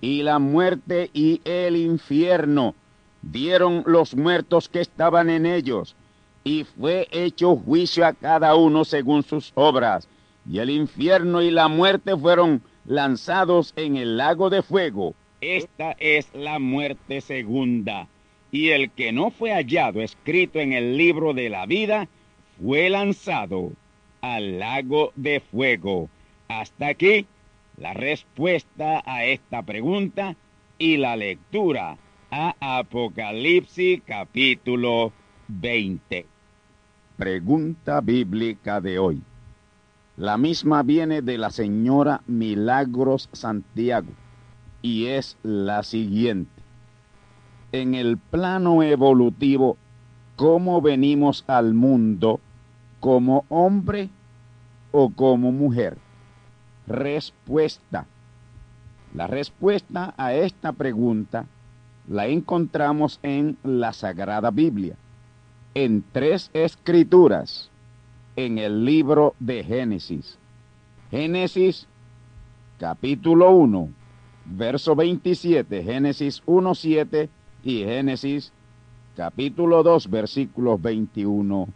y 0.00 0.22
la 0.22 0.38
muerte 0.38 1.10
y 1.12 1.40
el 1.44 1.76
infierno 1.76 2.74
dieron 3.22 3.82
los 3.86 4.14
muertos 4.14 4.68
que 4.68 4.80
estaban 4.80 5.30
en 5.30 5.46
ellos, 5.46 5.96
y 6.44 6.64
fue 6.64 7.08
hecho 7.10 7.56
juicio 7.56 8.06
a 8.06 8.12
cada 8.12 8.54
uno 8.54 8.84
según 8.84 9.22
sus 9.22 9.52
obras. 9.54 10.08
Y 10.48 10.60
el 10.60 10.70
infierno 10.70 11.42
y 11.42 11.50
la 11.50 11.66
muerte 11.66 12.16
fueron 12.16 12.62
lanzados 12.84 13.72
en 13.74 13.96
el 13.96 14.16
lago 14.16 14.48
de 14.48 14.62
fuego. 14.62 15.14
Esta 15.40 15.92
es 15.98 16.28
la 16.34 16.60
muerte 16.60 17.20
segunda. 17.20 18.06
Y 18.52 18.68
el 18.68 18.90
que 18.90 19.10
no 19.10 19.30
fue 19.30 19.52
hallado 19.52 20.00
escrito 20.00 20.60
en 20.60 20.72
el 20.72 20.96
libro 20.96 21.34
de 21.34 21.50
la 21.50 21.66
vida 21.66 22.08
fue 22.62 22.88
lanzado 22.90 23.72
al 24.20 24.60
lago 24.60 25.12
de 25.16 25.40
fuego. 25.40 26.08
Hasta 26.48 26.88
aquí 26.88 27.26
la 27.76 27.92
respuesta 27.92 29.02
a 29.04 29.24
esta 29.24 29.62
pregunta 29.62 30.36
y 30.78 30.96
la 30.96 31.16
lectura 31.16 31.98
a 32.30 32.54
Apocalipsis 32.78 34.02
capítulo 34.06 35.12
20. 35.48 36.26
Pregunta 37.16 38.00
bíblica 38.00 38.80
de 38.80 38.98
hoy. 38.98 39.22
La 40.16 40.38
misma 40.38 40.82
viene 40.82 41.20
de 41.20 41.36
la 41.36 41.50
señora 41.50 42.22
Milagros 42.26 43.28
Santiago 43.32 44.08
y 44.80 45.06
es 45.06 45.36
la 45.42 45.82
siguiente. 45.82 46.62
En 47.72 47.94
el 47.94 48.16
plano 48.16 48.82
evolutivo, 48.82 49.76
¿cómo 50.36 50.80
venimos 50.80 51.44
al 51.46 51.74
mundo? 51.74 52.40
¿Como 53.00 53.44
hombre 53.50 54.08
o 54.92 55.10
como 55.10 55.52
mujer? 55.52 55.98
Respuesta. 56.86 58.06
La 59.14 59.26
respuesta 59.26 60.14
a 60.16 60.34
esta 60.34 60.72
pregunta 60.72 61.46
la 62.08 62.26
encontramos 62.26 63.18
en 63.22 63.56
la 63.64 63.92
Sagrada 63.92 64.50
Biblia, 64.50 64.96
en 65.74 66.04
tres 66.12 66.50
escrituras 66.52 67.70
en 68.36 68.58
el 68.58 68.84
libro 68.84 69.34
de 69.40 69.64
Génesis. 69.64 70.38
Génesis 71.10 71.86
capítulo 72.78 73.50
1, 73.52 73.88
verso 74.44 74.94
27, 74.94 75.82
Génesis 75.82 76.42
1, 76.46 76.74
7 76.74 77.28
y 77.64 77.78
Génesis 77.84 78.52
capítulo 79.16 79.82
2, 79.82 80.10
versículos 80.10 80.80
21 80.80 81.68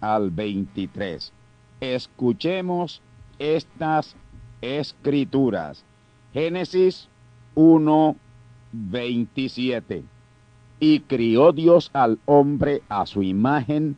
al 0.00 0.30
23. 0.30 1.32
Escuchemos 1.80 3.02
estas 3.38 4.16
escrituras. 4.60 5.84
Génesis 6.32 7.08
1, 7.54 8.16
27. 8.72 10.04
Y 10.78 11.00
crió 11.00 11.52
Dios 11.52 11.90
al 11.92 12.18
hombre 12.26 12.82
a 12.88 13.06
su 13.06 13.22
imagen 13.22 13.96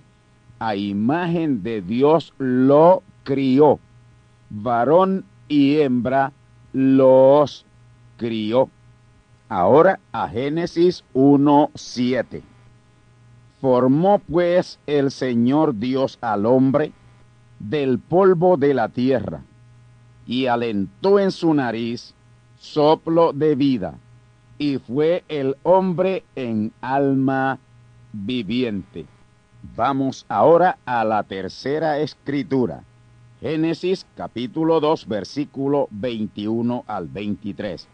a 0.58 0.74
imagen 0.74 1.62
de 1.62 1.82
Dios 1.82 2.34
lo 2.38 3.02
crió. 3.24 3.78
Varón 4.50 5.24
y 5.46 5.80
hembra 5.80 6.32
los 6.72 7.64
crió. 8.16 8.68
Ahora 9.48 10.00
a 10.12 10.28
Génesis 10.28 11.04
1.7. 11.14 12.42
Formó 13.60 14.18
pues 14.18 14.78
el 14.86 15.10
Señor 15.10 15.78
Dios 15.78 16.18
al 16.20 16.46
hombre 16.46 16.92
del 17.58 17.98
polvo 17.98 18.56
de 18.56 18.74
la 18.74 18.88
tierra 18.88 19.42
y 20.28 20.46
alentó 20.46 21.18
en 21.18 21.32
su 21.32 21.52
nariz 21.54 22.14
soplo 22.60 23.32
de 23.32 23.56
vida 23.56 23.98
y 24.58 24.76
fue 24.76 25.24
el 25.28 25.56
hombre 25.62 26.22
en 26.36 26.70
alma 26.82 27.58
viviente. 28.12 29.06
Vamos 29.74 30.26
ahora 30.28 30.78
a 30.84 31.02
la 31.04 31.22
tercera 31.22 31.98
escritura. 31.98 32.84
Génesis 33.40 34.04
capítulo 34.16 34.80
2 34.80 35.08
versículo 35.08 35.88
21 35.92 36.84
al 36.86 37.08
23. 37.08 37.88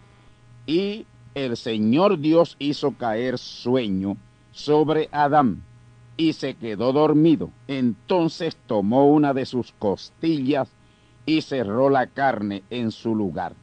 Y 0.67 1.07
el 1.35 1.57
Señor 1.57 2.19
Dios 2.19 2.57
hizo 2.59 2.93
caer 2.93 3.39
sueño 3.39 4.17
sobre 4.51 5.09
Adán 5.13 5.63
y 6.17 6.33
se 6.33 6.55
quedó 6.55 6.93
dormido. 6.93 7.51
Entonces 7.69 8.57
tomó 8.67 9.07
una 9.07 9.35
de 9.35 9.47
sus 9.47 9.73
costillas 9.79 10.69
y 11.27 11.43
cerró 11.43 11.91
la 11.91 12.07
carne 12.07 12.63
en 12.71 12.91
su 12.91 13.15
lugar. 13.15 13.55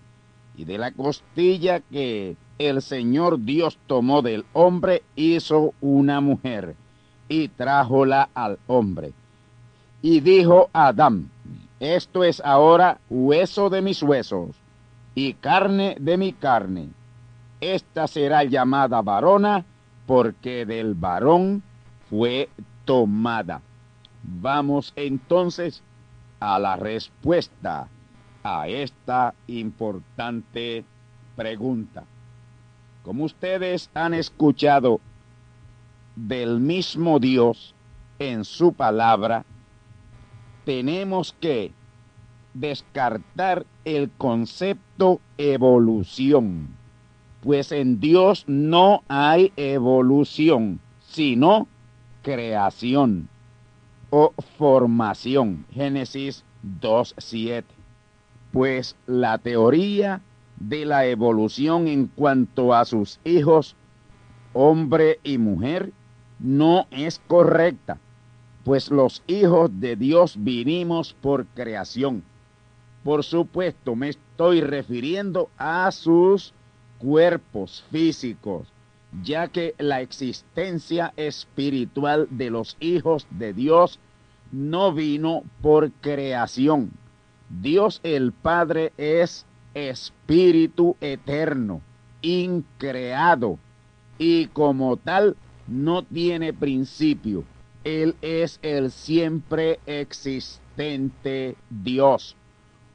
Y 0.56 0.66
de 0.66 0.78
la 0.78 0.92
costilla 0.92 1.80
que 1.80 2.36
el 2.60 2.82
Señor 2.82 3.40
Dios 3.44 3.78
tomó 3.88 4.22
del 4.22 4.46
hombre 4.54 5.04
hizo 5.16 5.74
una 5.82 6.22
mujer 6.22 6.76
y 7.28 7.48
trájola 7.48 8.30
al 8.34 8.60
hombre. 8.68 9.14
Y 10.02 10.20
dijo 10.20 10.70
Adán, 10.74 11.30
esto 11.80 12.24
es 12.24 12.42
ahora 12.46 13.00
hueso 13.10 13.70
de 13.70 13.82
mis 13.82 14.04
huesos 14.04 14.56
y 15.16 15.34
carne 15.34 15.96
de 16.00 16.18
mi 16.18 16.34
carne. 16.34 16.90
Esta 17.60 18.08
será 18.08 18.44
llamada 18.44 19.02
varona 19.02 19.66
porque 20.06 20.66
del 20.66 20.94
varón 20.94 21.64
fue 22.10 22.50
tomada. 22.86 23.62
Vamos 24.24 24.94
entonces 24.96 25.82
a 26.42 26.60
la 26.60 26.76
respuesta 26.76 27.88
a 28.44 28.68
esta 28.68 29.34
importante 29.48 30.84
pregunta. 31.36 32.04
Como 33.04 33.24
ustedes 33.26 33.90
han 33.94 34.14
escuchado 34.16 35.00
del 36.16 36.60
mismo 36.60 37.20
Dios 37.20 37.76
en 38.20 38.44
su 38.44 38.74
palabra, 38.74 39.46
tenemos 40.66 41.36
que 41.40 41.72
descartar 42.54 43.66
el 43.86 44.10
concepto 44.10 45.22
evolución, 45.38 46.76
pues 47.42 47.72
en 47.72 48.00
Dios 48.00 48.46
no 48.48 49.04
hay 49.08 49.54
evolución, 49.56 50.80
sino 51.08 51.68
creación 52.24 53.30
o 54.12 54.34
formación. 54.60 55.66
Génesis 55.72 56.44
2.7. 56.80 57.64
Pues 58.52 58.96
la 59.08 59.40
teoría 59.40 60.22
de 60.58 60.86
la 60.86 61.08
evolución 61.08 61.88
en 61.88 62.06
cuanto 62.06 62.76
a 62.76 62.86
sus 62.86 63.20
hijos, 63.24 63.76
hombre 64.54 65.20
y 65.24 65.40
mujer, 65.40 65.92
no 66.40 66.86
es 66.92 67.20
correcta, 67.28 67.98
pues 68.64 68.92
los 68.92 69.24
hijos 69.28 69.72
de 69.80 69.96
Dios 69.96 70.36
vinimos 70.38 71.14
por 71.14 71.46
creación. 71.48 72.24
Por 73.04 73.24
supuesto, 73.24 73.96
me 73.96 74.10
estoy 74.10 74.62
refiriendo 74.62 75.50
a 75.58 75.92
sus 75.92 76.54
cuerpos 77.00 77.84
físicos, 77.92 78.71
ya 79.24 79.48
que 79.48 79.76
la 79.78 80.02
existencia 80.02 81.14
espiritual 81.18 82.28
de 82.30 82.50
los 82.50 82.78
hijos 82.80 83.28
de 83.30 83.54
Dios 83.54 84.00
no 84.52 84.94
vino 84.94 85.44
por 85.62 85.92
creación. 85.92 86.92
Dios 87.50 88.00
el 88.04 88.32
Padre 88.32 88.94
es 88.98 89.46
espíritu 89.74 90.96
eterno, 91.02 91.82
increado, 92.22 93.58
y 94.18 94.48
como 94.48 94.98
tal 94.98 95.36
no 95.68 96.04
tiene 96.04 96.54
principio. 96.54 97.44
Él 97.84 98.16
es 98.22 98.60
el 98.62 98.92
siempre 98.92 99.80
existente 99.86 101.56
Dios. 101.70 102.36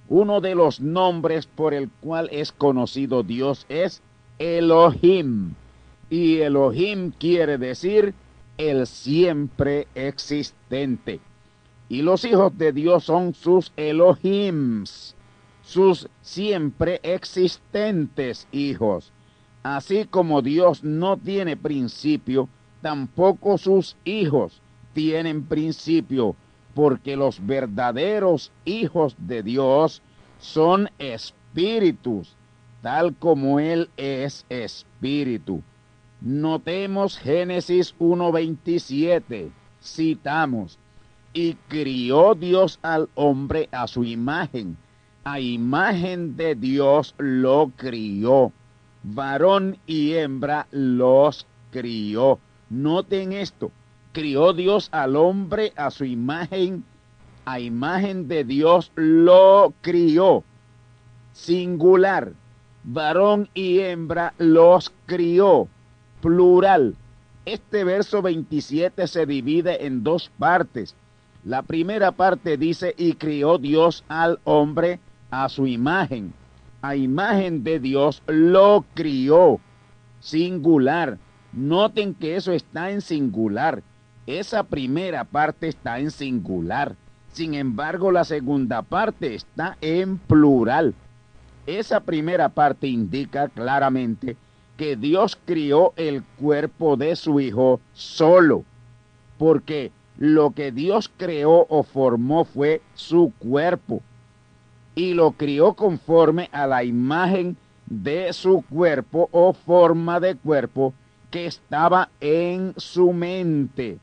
Uno 0.09 0.41
de 0.41 0.55
los 0.55 0.81
nombres 0.81 1.47
por 1.47 1.75
el 1.75 1.91
cual 2.01 2.29
es 2.31 2.53
conocido 2.53 3.25
Dios 3.25 3.67
es 3.69 4.03
Elohim. 4.39 5.55
Y 6.09 6.39
Elohim 6.39 7.11
quiere 7.11 7.59
decir 7.59 8.15
el 8.59 8.87
siempre 8.87 9.87
existente. 9.95 11.21
Y 11.89 12.03
los 12.03 12.25
hijos 12.25 12.57
de 12.57 12.73
Dios 12.73 13.05
son 13.05 13.35
sus 13.35 13.73
Elohims, 13.77 15.15
sus 15.63 16.09
siempre 16.23 17.01
existentes 17.03 18.49
hijos. 18.53 19.13
Así 19.63 20.05
como 20.05 20.43
Dios 20.43 20.85
no 20.85 21.17
tiene 21.17 21.57
principio, 21.57 22.49
tampoco 22.83 23.59
sus 23.59 23.97
hijos 24.05 24.61
tienen 24.93 25.45
principio, 25.45 26.37
porque 26.75 27.17
los 27.17 27.45
verdaderos 27.45 28.53
hijos 28.65 29.17
de 29.19 29.43
Dios 29.43 30.03
son 30.39 30.89
espíritus, 30.99 32.35
tal 32.81 33.15
como 33.15 33.59
Él 33.61 33.91
es 33.97 34.47
espíritu. 34.49 35.63
Notemos 36.21 37.19
Génesis 37.19 37.95
1.27, 37.99 39.51
citamos, 39.83 40.79
y 41.33 41.55
crió 41.69 42.35
Dios 42.35 42.79
al 42.83 43.09
hombre 43.15 43.69
a 43.73 43.87
su 43.87 44.05
imagen, 44.05 44.77
a 45.25 45.41
imagen 45.41 46.37
de 46.37 46.55
Dios 46.55 47.15
lo 47.19 47.71
crió 47.77 48.53
varón 49.15 49.79
y 49.87 50.15
hembra 50.15 50.67
los 50.71 51.47
crió. 51.71 52.39
Noten 52.69 53.33
esto, 53.33 53.71
crió 54.13 54.53
Dios 54.53 54.89
al 54.91 55.17
hombre 55.17 55.73
a 55.77 55.91
su 55.91 56.05
imagen, 56.05 56.85
a 57.45 57.61
imagen 57.61 58.27
de 58.27 58.45
Dios 58.45 58.91
lo 58.97 59.73
crió. 59.81 60.43
Singular, 61.33 62.33
varón 62.83 63.49
y 63.55 63.81
hembra 63.81 64.35
los 64.39 64.93
crió. 65.07 65.69
Plural. 66.27 66.97
Este 67.45 67.85
verso 67.85 68.21
27 68.21 69.07
se 69.07 69.27
divide 69.27 69.87
en 69.87 70.03
dos 70.03 70.31
partes. 70.39 70.97
La 71.45 71.63
primera 71.63 72.11
parte 72.11 72.57
dice, 72.57 72.95
y 72.99 73.13
crió 73.13 73.59
Dios 73.59 74.03
al 74.09 74.41
hombre 74.45 74.99
a 75.31 75.49
su 75.49 75.69
imagen 75.69 76.35
a 76.87 76.95
imagen 76.95 77.65
de 77.65 77.81
Dios 77.81 78.23
lo 78.27 78.85
crió. 78.95 79.59
Singular. 80.21 81.19
Noten 81.53 82.15
que 82.15 82.37
eso 82.37 82.53
está 82.53 82.91
en 82.91 83.01
singular. 83.01 83.83
Esa 84.27 84.63
primera 84.63 85.25
parte 85.25 85.69
está 85.69 85.99
en 85.99 86.11
singular. 86.11 86.95
Sin 87.33 87.55
embargo, 87.55 88.13
la 88.13 88.25
segunda 88.25 88.83
parte 88.83 89.35
está 89.35 89.77
en 89.81 90.19
plural. 90.19 90.95
Esa 91.67 92.01
primera 92.01 92.49
parte 92.49 92.87
indica 92.87 93.49
claramente 93.49 94.37
que 94.77 94.97
Dios 94.97 95.39
crió 95.45 95.93
el 95.97 96.23
cuerpo 96.39 96.97
de 96.97 97.17
su 97.17 97.41
Hijo 97.41 97.81
solo, 97.95 98.65
porque 99.39 99.93
lo 100.19 100.51
que 100.51 100.73
Dios 100.73 101.11
creó 101.17 101.67
o 101.69 101.83
formó 101.83 102.45
fue 102.45 102.83
su 102.95 103.33
cuerpo 103.39 104.03
y 104.95 105.13
lo 105.13 105.33
crió 105.33 105.75
conforme 105.75 106.49
a 106.53 106.67
la 106.67 106.83
imagen 106.83 107.57
de 107.87 108.33
su 108.33 108.65
cuerpo 108.69 109.29
o 109.31 109.53
forma 109.53 110.21
de 110.21 110.35
cuerpo 110.35 110.95
que 111.31 111.47
estaba 111.47 112.09
en 112.21 112.73
su 112.77 113.13
mente. 113.13 113.99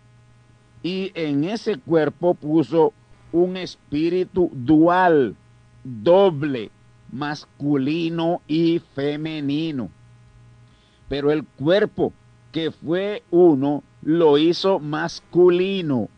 Y 0.83 1.11
en 1.15 1.45
ese 1.45 1.77
cuerpo 1.77 2.35
puso 2.35 2.93
un 3.31 3.57
espíritu 3.57 4.51
dual, 4.53 5.35
doble, 5.83 6.69
masculino 7.11 8.41
y 8.47 8.79
femenino. 8.93 9.89
Pero 11.13 11.29
el 11.29 11.43
cuerpo 11.43 12.11
que 12.51 12.71
fue 12.71 13.21
uno 13.29 13.83
lo 14.01 14.39
hizo 14.39 14.79
masculino, 14.79 16.09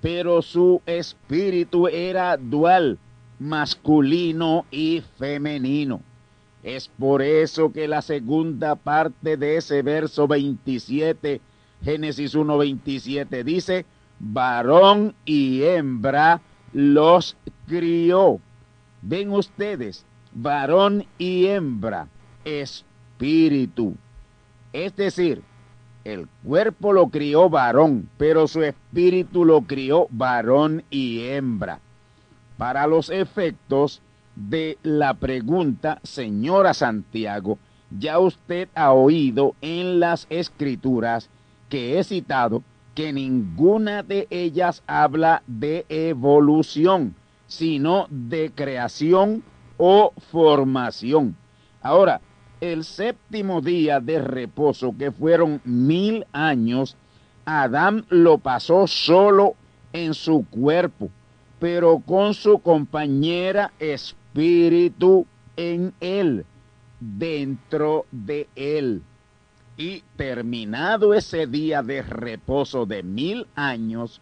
pero 0.00 0.42
su 0.42 0.80
espíritu 0.86 1.88
era 1.88 2.36
dual, 2.36 3.00
masculino 3.40 4.64
y 4.70 5.02
femenino. 5.18 6.02
Es 6.62 6.86
por 6.86 7.20
eso 7.20 7.72
que 7.72 7.88
la 7.88 8.00
segunda 8.00 8.76
parte 8.76 9.36
de 9.36 9.56
ese 9.56 9.82
verso 9.82 10.28
27, 10.28 11.40
Génesis 11.82 12.36
1.27, 12.36 13.42
dice, 13.42 13.86
varón 14.20 15.16
y 15.24 15.64
hembra 15.64 16.40
los 16.72 17.36
crió. 17.66 18.38
Ven 19.02 19.32
ustedes, 19.32 20.06
varón 20.32 21.06
y 21.18 21.46
hembra, 21.46 22.06
espíritu. 22.44 23.96
Es 24.72 24.96
decir, 24.96 25.42
el 26.04 26.28
cuerpo 26.44 26.92
lo 26.92 27.08
crió 27.08 27.48
varón, 27.48 28.08
pero 28.16 28.48
su 28.48 28.62
espíritu 28.62 29.44
lo 29.44 29.62
crió 29.62 30.06
varón 30.10 30.82
y 30.90 31.26
hembra 31.26 31.80
para 32.62 32.86
los 32.86 33.10
efectos 33.10 34.02
de 34.36 34.78
la 34.84 35.14
pregunta, 35.14 35.98
señora 36.04 36.74
Santiago, 36.74 37.58
ya 37.90 38.20
usted 38.20 38.68
ha 38.76 38.92
oído 38.92 39.56
en 39.60 39.98
las 39.98 40.28
escrituras 40.30 41.28
que 41.68 41.98
he 41.98 42.04
citado 42.04 42.62
que 42.94 43.12
ninguna 43.12 44.04
de 44.04 44.28
ellas 44.30 44.84
habla 44.86 45.42
de 45.48 45.84
evolución, 45.88 47.16
sino 47.48 48.06
de 48.10 48.52
creación 48.54 49.42
o 49.76 50.12
formación. 50.30 51.36
Ahora, 51.80 52.20
el 52.62 52.84
séptimo 52.84 53.60
día 53.60 54.00
de 54.00 54.18
reposo, 54.20 54.94
que 54.98 55.12
fueron 55.12 55.60
mil 55.64 56.26
años, 56.32 56.96
Adán 57.44 58.06
lo 58.08 58.38
pasó 58.38 58.86
solo 58.86 59.56
en 59.92 60.14
su 60.14 60.46
cuerpo 60.48 61.10
pero 61.62 62.00
con 62.00 62.34
su 62.34 62.58
compañera 62.58 63.72
espíritu 63.78 65.24
en 65.56 65.94
él, 66.00 66.44
dentro 66.98 68.04
de 68.10 68.48
él. 68.56 69.00
Y 69.76 70.02
terminado 70.16 71.14
ese 71.14 71.46
día 71.46 71.84
de 71.84 72.02
reposo 72.02 72.84
de 72.84 73.04
mil 73.04 73.46
años, 73.54 74.20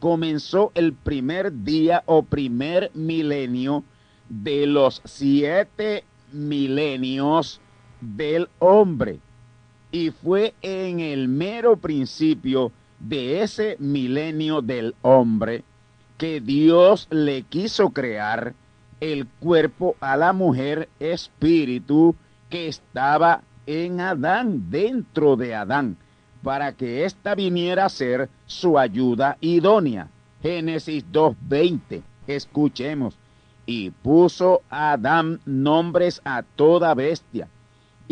comenzó 0.00 0.70
el 0.74 0.92
primer 0.92 1.64
día 1.64 2.02
o 2.04 2.24
primer 2.24 2.90
milenio 2.92 3.84
de 4.28 4.66
los 4.66 5.00
siete 5.06 6.04
milenios 6.30 7.58
del 8.02 8.48
hombre. 8.58 9.20
Y 9.90 10.10
fue 10.10 10.54
en 10.60 11.00
el 11.00 11.28
mero 11.28 11.76
principio 11.76 12.72
de 12.98 13.42
ese 13.42 13.76
milenio 13.78 14.60
del 14.60 14.94
hombre 15.02 15.64
que 16.18 16.40
Dios 16.40 17.08
le 17.10 17.42
quiso 17.42 17.90
crear 17.90 18.54
el 19.00 19.26
cuerpo 19.26 19.96
a 20.00 20.16
la 20.16 20.32
mujer 20.32 20.88
espíritu 21.00 22.14
que 22.48 22.68
estaba 22.68 23.42
en 23.66 24.00
Adán, 24.00 24.70
dentro 24.70 25.36
de 25.36 25.54
Adán, 25.54 25.96
para 26.42 26.72
que 26.72 27.04
ésta 27.04 27.34
viniera 27.34 27.84
a 27.84 27.88
ser 27.88 28.28
su 28.46 28.78
ayuda 28.78 29.36
idónea. 29.40 30.08
Génesis 30.42 31.04
2.20, 31.12 32.02
escuchemos. 32.26 33.16
Y 33.64 33.90
puso 33.90 34.62
Adán 34.70 35.40
nombres 35.44 36.20
a 36.24 36.42
toda 36.42 36.94
bestia 36.94 37.48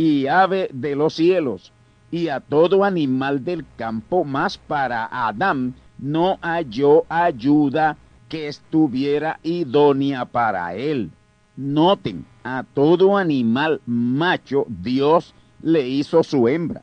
y 0.01 0.29
ave 0.29 0.71
de 0.73 0.97
los 0.97 1.17
cielos 1.17 1.75
y 2.11 2.29
a 2.29 2.41
todo 2.41 2.85
animal 2.85 3.45
del 3.45 3.67
campo, 3.77 4.25
más 4.25 4.57
para 4.57 5.05
Adán 5.05 5.75
no 5.99 6.39
halló 6.41 7.05
ayuda 7.11 7.99
que 8.31 8.49
estuviera 8.49 9.39
idónea 9.43 10.25
para 10.25 10.75
él. 10.75 11.11
Noten, 11.55 12.25
a 12.43 12.65
todo 12.73 13.19
animal 13.19 13.83
macho 13.85 14.65
Dios 14.69 15.35
le 15.63 15.87
hizo 15.87 16.23
su 16.23 16.49
hembra. 16.49 16.81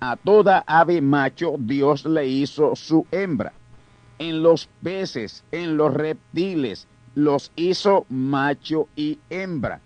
A 0.00 0.16
toda 0.16 0.64
ave 0.66 1.02
macho 1.02 1.56
Dios 1.58 2.06
le 2.06 2.26
hizo 2.26 2.74
su 2.76 3.06
hembra. 3.10 3.52
En 4.18 4.42
los 4.42 4.70
peces, 4.82 5.44
en 5.52 5.76
los 5.76 5.92
reptiles, 5.92 6.88
los 7.14 7.52
hizo 7.56 8.06
macho 8.08 8.88
y 8.96 9.18
hembra. 9.28 9.82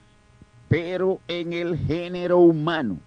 Pero 0.69 1.21
en 1.29 1.53
el 1.53 1.79
género 1.79 2.39
humano, 2.39 2.99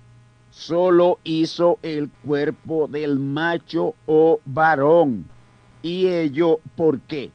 solo 0.49 1.19
hizo 1.23 1.79
el 1.81 2.09
cuerpo 2.23 2.87
del 2.87 3.19
macho 3.19 3.95
o 4.05 4.39
varón 4.45 5.25
¿Y 5.83 6.07
ello 6.07 6.59
por 6.75 6.99
qué? 7.01 7.31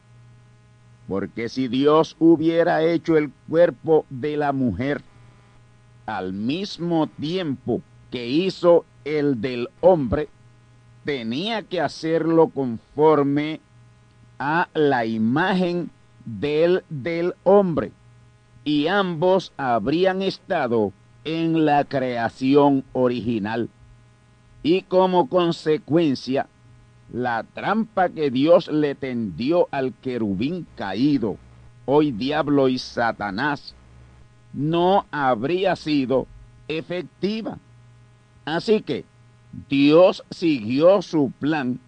Porque 1.09 1.49
si 1.49 1.69
Dios 1.69 2.17
hubiera 2.19 2.83
hecho 2.83 3.17
el 3.17 3.33
cuerpo 3.49 4.07
de 4.09 4.37
la 4.37 4.53
mujer 4.53 5.03
al 6.07 6.33
mismo 6.33 7.09
tiempo 7.09 7.83
que 8.11 8.29
hizo 8.29 8.85
el 9.05 9.41
del 9.41 9.69
hombre, 9.81 10.29
tenía 11.05 11.63
que 11.63 11.81
hacerlo 11.81 12.49
conforme 12.49 13.61
a 14.39 14.69
la 14.75 15.05
imagen 15.07 15.91
del 16.25 16.85
del 16.89 17.35
hombre. 17.43 17.91
Y 18.67 18.89
ambos 18.89 19.53
habrían 19.57 20.23
estado 20.23 20.93
en 21.23 21.65
la 21.65 21.85
creación 21.85 22.83
original. 22.95 23.71
Y 24.65 24.83
como 24.83 25.29
consecuencia, 25.29 26.49
la 27.13 27.45
trampa 27.45 28.09
que 28.09 28.29
Dios 28.29 28.67
le 28.67 28.97
tendió 28.97 29.69
al 29.71 29.95
querubín 29.95 30.67
caído, 30.75 31.37
hoy 31.85 32.11
diablo 32.11 32.69
y 32.69 32.79
Satanás, 32.79 33.77
no 34.53 35.07
habría 35.13 35.77
sido 35.77 36.27
efectiva. 36.67 37.59
Así 38.45 38.81
que 38.81 39.05
Dios 39.69 40.25
siguió 40.31 41.03
su 41.03 41.31
plan 41.39 41.79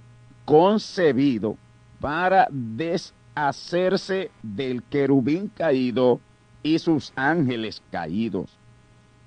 concebido 0.45 1.57
para 1.99 2.47
deshacerse 2.53 4.31
del 4.45 4.85
querubín 4.85 5.49
caído 5.49 6.21
y 6.75 6.79
sus 6.79 7.13
ángeles 7.17 7.83
caídos, 7.91 8.51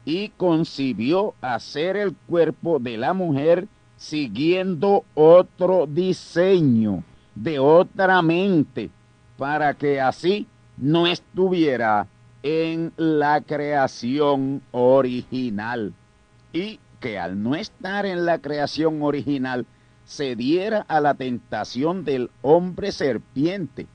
y 0.06 0.30
concibió 0.30 1.34
hacer 1.42 1.98
el 1.98 2.16
cuerpo 2.28 2.80
de 2.80 2.98
la 2.98 3.14
mujer 3.14 3.68
siguiendo 3.98 5.04
otro 5.14 5.86
diseño 5.88 7.04
de 7.36 7.60
otra 7.60 8.22
mente, 8.22 8.89
para 9.38 9.74
que 9.74 10.00
así 10.02 10.48
no 10.78 11.08
estuviera 11.08 12.08
en 12.44 12.92
la 12.98 13.42
creación 13.42 14.62
original 14.72 15.94
y 16.54 16.80
que 17.00 17.20
al 17.20 17.42
no 17.42 17.56
estar 17.56 18.06
en 18.06 18.26
la 18.26 18.39
creación 18.39 19.02
original 19.02 19.66
se 20.06 20.36
diera 20.36 20.86
a 20.88 21.00
la 21.00 21.14
tentación 21.14 22.04
del 22.04 22.30
hombre 22.42 22.92
serpiente, 22.92 23.88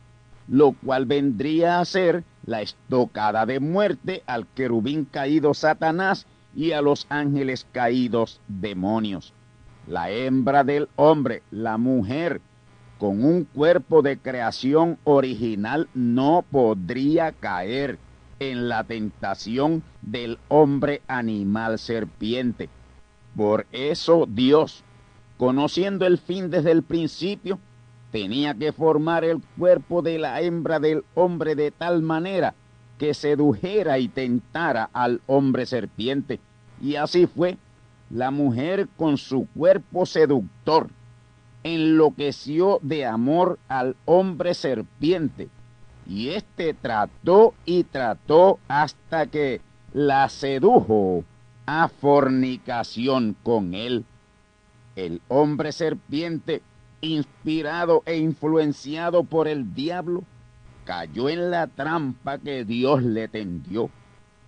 lo 0.49 0.73
cual 0.73 1.07
vendría 1.07 1.81
a 1.81 1.85
ser 1.85 2.25
la 2.47 2.63
estocada 2.63 3.45
de 3.45 3.61
muerte 3.61 4.23
al 4.27 4.47
querubín 4.47 5.05
caído 5.05 5.53
Satanás 5.53 6.27
y 6.55 6.73
a 6.73 6.81
los 6.81 7.07
ángeles 7.11 7.67
caídos 7.73 8.41
demonios 8.49 9.35
la 9.87 10.11
hembra 10.11 10.65
del 10.65 10.89
hombre, 10.97 11.43
la 11.51 11.79
mujer, 11.79 12.41
con 12.99 13.25
un 13.25 13.45
cuerpo 13.45 14.03
de 14.03 14.19
creación 14.19 14.99
original 15.05 15.89
no 15.95 16.45
podría 16.51 17.33
caer 17.33 17.99
en 18.41 18.69
la 18.69 18.85
tentación 18.85 19.83
del 20.03 20.39
hombre 20.49 21.03
animal 21.07 21.79
serpiente. 21.79 22.69
Por 23.37 23.67
eso 23.71 24.27
Dios, 24.29 24.83
conociendo 25.37 26.07
el 26.07 26.19
fin 26.19 26.51
desde 26.51 26.73
el 26.73 26.83
principio, 26.83 27.59
tenía 28.11 28.55
que 28.55 28.73
formar 28.73 29.25
el 29.25 29.43
cuerpo 29.59 30.03
de 30.03 30.19
la 30.19 30.41
hembra 30.41 30.79
del 30.81 31.05
hombre 31.15 31.55
de 31.55 31.71
tal 31.71 32.03
manera 32.03 32.55
que 32.99 33.15
sedujera 33.15 33.99
y 33.99 34.09
tentara 34.09 34.89
al 34.93 35.21
hombre 35.27 35.67
serpiente. 35.67 36.41
Y 36.81 36.97
así 36.97 37.27
fue 37.27 37.59
la 38.11 38.31
mujer 38.31 38.89
con 38.97 39.19
su 39.19 39.47
cuerpo 39.55 40.07
seductor 40.07 40.89
enloqueció 41.75 42.79
de 42.83 43.05
amor 43.05 43.59
al 43.69 43.97
hombre 44.05 44.55
serpiente, 44.55 45.49
y 46.07 46.29
éste 46.29 46.75
trató 46.75 47.55
y 47.65 47.83
trató 47.83 48.61
hasta 48.69 49.27
que 49.27 49.61
la 49.93 50.29
sedujo 50.29 51.25
a 51.67 51.89
fornicación 51.89 53.37
con 53.43 53.75
él. 53.75 54.05
El 54.95 55.21
hombre 55.27 55.73
serpiente, 55.73 56.63
inspirado 57.01 58.03
e 58.07 58.17
influenciado 58.17 59.25
por 59.25 59.49
el 59.49 59.75
diablo, 59.75 60.25
cayó 60.85 61.29
en 61.29 61.51
la 61.51 61.67
trampa 61.67 62.39
que 62.39 62.65
Dios 62.65 63.03
le 63.03 63.29
tendió 63.29 63.91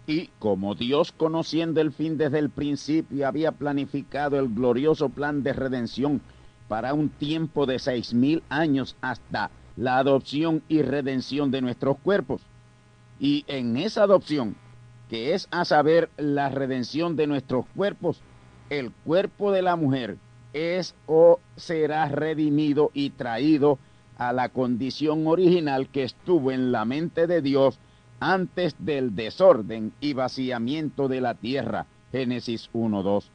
y 0.09 0.31
como 0.39 0.75
Dios, 0.75 1.13
conociendo 1.13 1.83
el 1.83 1.93
fin 1.93 2.17
desde 2.17 2.39
el 2.39 2.49
principio, 2.49 3.29
había 3.29 3.53
planificado 3.53 4.39
el 4.39 4.49
glorioso 4.49 5.11
plan 5.11 5.43
de 5.43 5.53
redención 5.53 6.23
para 6.67 6.95
un 6.95 7.11
tiempo 7.11 7.67
de 7.67 7.79
seis 7.79 8.15
mil 8.15 8.43
años 8.49 8.97
hasta 9.03 9.51
la 9.77 9.99
adopción 9.99 10.63
y 10.67 10.81
redención 10.81 11.51
de 11.51 11.61
nuestros 11.61 11.99
cuerpos. 11.99 12.41
Y 13.21 13.45
en 13.49 13.77
esa 13.77 14.05
adopción, 14.05 14.57
que 15.11 15.35
es 15.35 15.47
a 15.51 15.67
saber 15.67 16.09
la 16.17 16.49
redención 16.49 17.15
de 17.15 17.27
nuestros 17.27 17.67
cuerpos, 17.77 18.23
el 18.71 18.93
cuerpo 19.05 19.53
de 19.53 19.61
la 19.61 19.77
mujer 19.77 20.17
es 20.53 20.95
o 21.07 21.41
será 21.57 22.09
redimido 22.09 22.91
y 22.95 23.11
traído 23.11 23.79
a 24.17 24.33
la 24.33 24.49
condición 24.49 25.27
original 25.27 25.89
que 25.89 26.03
estuvo 26.03 26.51
en 26.51 26.73
la 26.73 26.85
mente 26.85 27.27
de 27.27 27.41
Dios 27.41 27.79
antes 28.21 28.75
del 28.79 29.15
desorden 29.15 29.93
y 30.01 30.13
vaciamiento 30.13 31.09
de 31.09 31.21
la 31.21 31.35
tierra. 31.35 31.87
Génesis 32.11 32.69
1.2. 32.73 33.27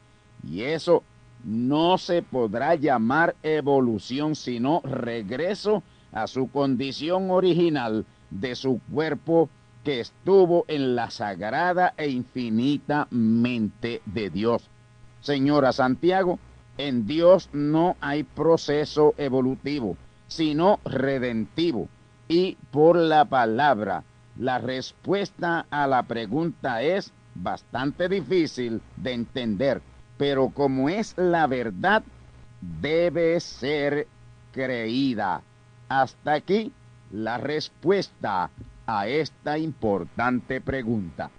Y 0.46 0.62
eso 0.62 1.02
no 1.44 1.98
se 1.98 2.22
podrá 2.22 2.74
llamar 2.74 3.34
evolución, 3.42 4.34
sino 4.34 4.80
regreso 4.84 5.82
a 6.12 6.26
su 6.26 6.50
condición 6.50 7.30
original 7.30 8.04
de 8.30 8.54
su 8.54 8.80
cuerpo 8.92 9.48
que 9.84 10.00
estuvo 10.00 10.64
en 10.68 10.96
la 10.96 11.10
sagrada 11.10 11.94
e 11.96 12.08
infinita 12.08 13.06
mente 13.10 14.00
de 14.06 14.30
Dios. 14.30 14.68
Señora 15.20 15.72
Santiago, 15.72 16.38
en 16.78 17.06
Dios 17.06 17.48
no 17.52 17.96
hay 18.00 18.24
proceso 18.24 19.14
evolutivo, 19.16 19.96
sino 20.26 20.80
redentivo. 20.84 21.88
Y 22.28 22.56
por 22.70 22.96
la 22.96 23.24
palabra 23.24 24.02
la 24.38 24.58
respuesta 24.58 25.66
a 25.70 25.86
la 25.86 26.02
pregunta 26.02 26.82
es 26.82 27.12
bastante 27.34 28.08
difícil 28.08 28.80
de 28.96 29.12
entender, 29.12 29.80
pero 30.16 30.48
como 30.48 30.88
es 30.88 31.14
la 31.16 31.46
verdad, 31.46 32.02
debe 32.80 33.38
ser 33.40 34.08
creída. 34.52 35.42
Hasta 35.88 36.34
aquí 36.34 36.72
la 37.12 37.38
respuesta 37.38 38.50
a 38.86 39.06
esta 39.06 39.58
importante 39.58 40.60
pregunta. 40.60 41.30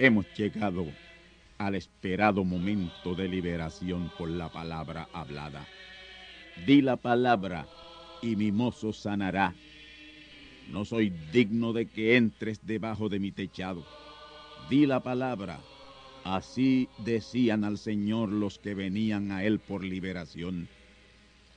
Hemos 0.00 0.26
llegado 0.34 0.86
al 1.58 1.74
esperado 1.74 2.42
momento 2.42 3.14
de 3.14 3.28
liberación 3.28 4.10
por 4.16 4.30
la 4.30 4.48
palabra 4.48 5.08
hablada. 5.12 5.66
Di 6.66 6.80
la 6.80 6.96
palabra 6.96 7.66
y 8.22 8.34
mi 8.34 8.50
mozo 8.50 8.92
sanará. 8.92 9.54
No 10.70 10.84
soy 10.84 11.10
digno 11.32 11.72
de 11.72 11.86
que 11.86 12.16
entres 12.16 12.66
debajo 12.66 13.08
de 13.08 13.20
mi 13.20 13.30
techado. 13.30 13.84
Di 14.70 14.86
la 14.86 15.00
palabra. 15.00 15.60
Así 16.24 16.88
decían 16.98 17.64
al 17.64 17.78
Señor 17.78 18.28
los 18.28 18.58
que 18.58 18.74
venían 18.74 19.32
a 19.32 19.44
Él 19.44 19.58
por 19.58 19.84
liberación. 19.84 20.68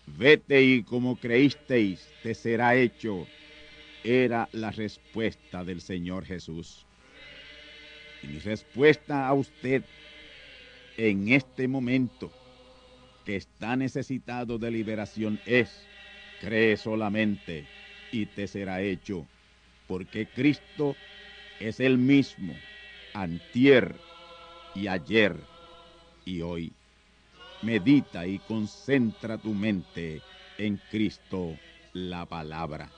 Vete 0.05 0.61
y 0.61 0.83
como 0.83 1.17
creísteis, 1.17 2.07
te 2.21 2.33
será 2.33 2.75
hecho. 2.75 3.27
Era 4.03 4.49
la 4.51 4.71
respuesta 4.71 5.63
del 5.63 5.81
Señor 5.81 6.25
Jesús. 6.25 6.85
Y 8.21 8.27
mi 8.27 8.39
respuesta 8.39 9.27
a 9.27 9.33
usted 9.33 9.83
en 10.97 11.29
este 11.29 11.67
momento 11.67 12.31
que 13.25 13.37
está 13.37 13.75
necesitado 13.75 14.57
de 14.57 14.71
liberación 14.71 15.39
es, 15.45 15.85
cree 16.41 16.77
solamente 16.77 17.65
y 18.11 18.25
te 18.25 18.47
será 18.47 18.81
hecho, 18.81 19.25
porque 19.87 20.27
Cristo 20.27 20.95
es 21.59 21.79
el 21.79 21.97
mismo, 21.97 22.53
antier 23.13 23.95
y 24.75 24.87
ayer 24.87 25.35
y 26.25 26.41
hoy. 26.41 26.73
Medita 27.61 28.27
y 28.27 28.39
concentra 28.39 29.37
tu 29.37 29.53
mente 29.53 30.21
en 30.57 30.79
Cristo 30.91 31.57
la 31.93 32.25
palabra. 32.25 32.91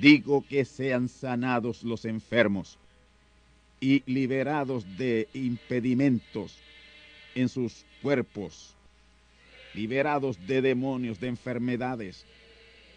Digo 0.00 0.44
que 0.48 0.64
sean 0.64 1.08
sanados 1.08 1.82
los 1.82 2.04
enfermos 2.04 2.78
y 3.80 4.02
liberados 4.06 4.84
de 4.96 5.28
impedimentos 5.34 6.56
en 7.34 7.48
sus 7.48 7.84
cuerpos, 8.00 8.74
liberados 9.74 10.46
de 10.46 10.62
demonios, 10.62 11.20
de 11.20 11.28
enfermedades. 11.28 12.24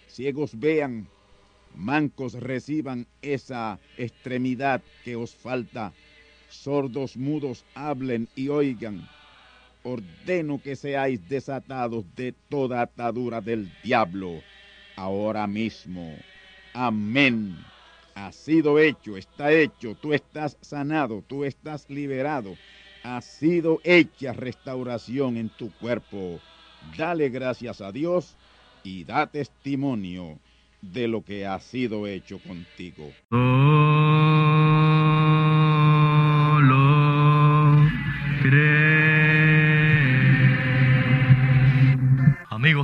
Ciegos 0.07 0.59
vean, 0.59 1.07
mancos 1.75 2.33
reciban 2.33 3.07
esa 3.21 3.79
extremidad 3.97 4.81
que 5.03 5.15
os 5.15 5.33
falta, 5.33 5.93
sordos 6.49 7.17
mudos 7.17 7.65
hablen 7.73 8.27
y 8.35 8.49
oigan. 8.49 9.07
Ordeno 9.83 10.59
que 10.61 10.75
seáis 10.75 11.27
desatados 11.29 12.05
de 12.15 12.33
toda 12.49 12.81
atadura 12.81 13.39
del 13.39 13.71
diablo, 13.83 14.41
ahora 14.95 15.45
mismo. 15.45 16.15
Amén. 16.73 17.55
Ha 18.15 18.31
sido 18.31 18.79
hecho, 18.79 19.17
está 19.17 19.51
hecho, 19.51 19.95
tú 20.01 20.13
estás 20.13 20.57
sanado, 20.61 21.23
tú 21.27 21.45
estás 21.45 21.89
liberado. 21.89 22.55
Ha 23.03 23.21
sido 23.21 23.79
hecha 23.83 24.33
restauración 24.33 25.37
en 25.37 25.49
tu 25.49 25.71
cuerpo. 25.73 26.39
Dale 26.97 27.29
gracias 27.29 27.81
a 27.81 27.91
Dios 27.91 28.35
y 28.83 29.03
da 29.03 29.27
testimonio 29.27 30.39
de 30.81 31.07
lo 31.07 31.23
que 31.23 31.45
ha 31.45 31.59
sido 31.59 32.07
hecho 32.07 32.39
contigo. 32.39 33.11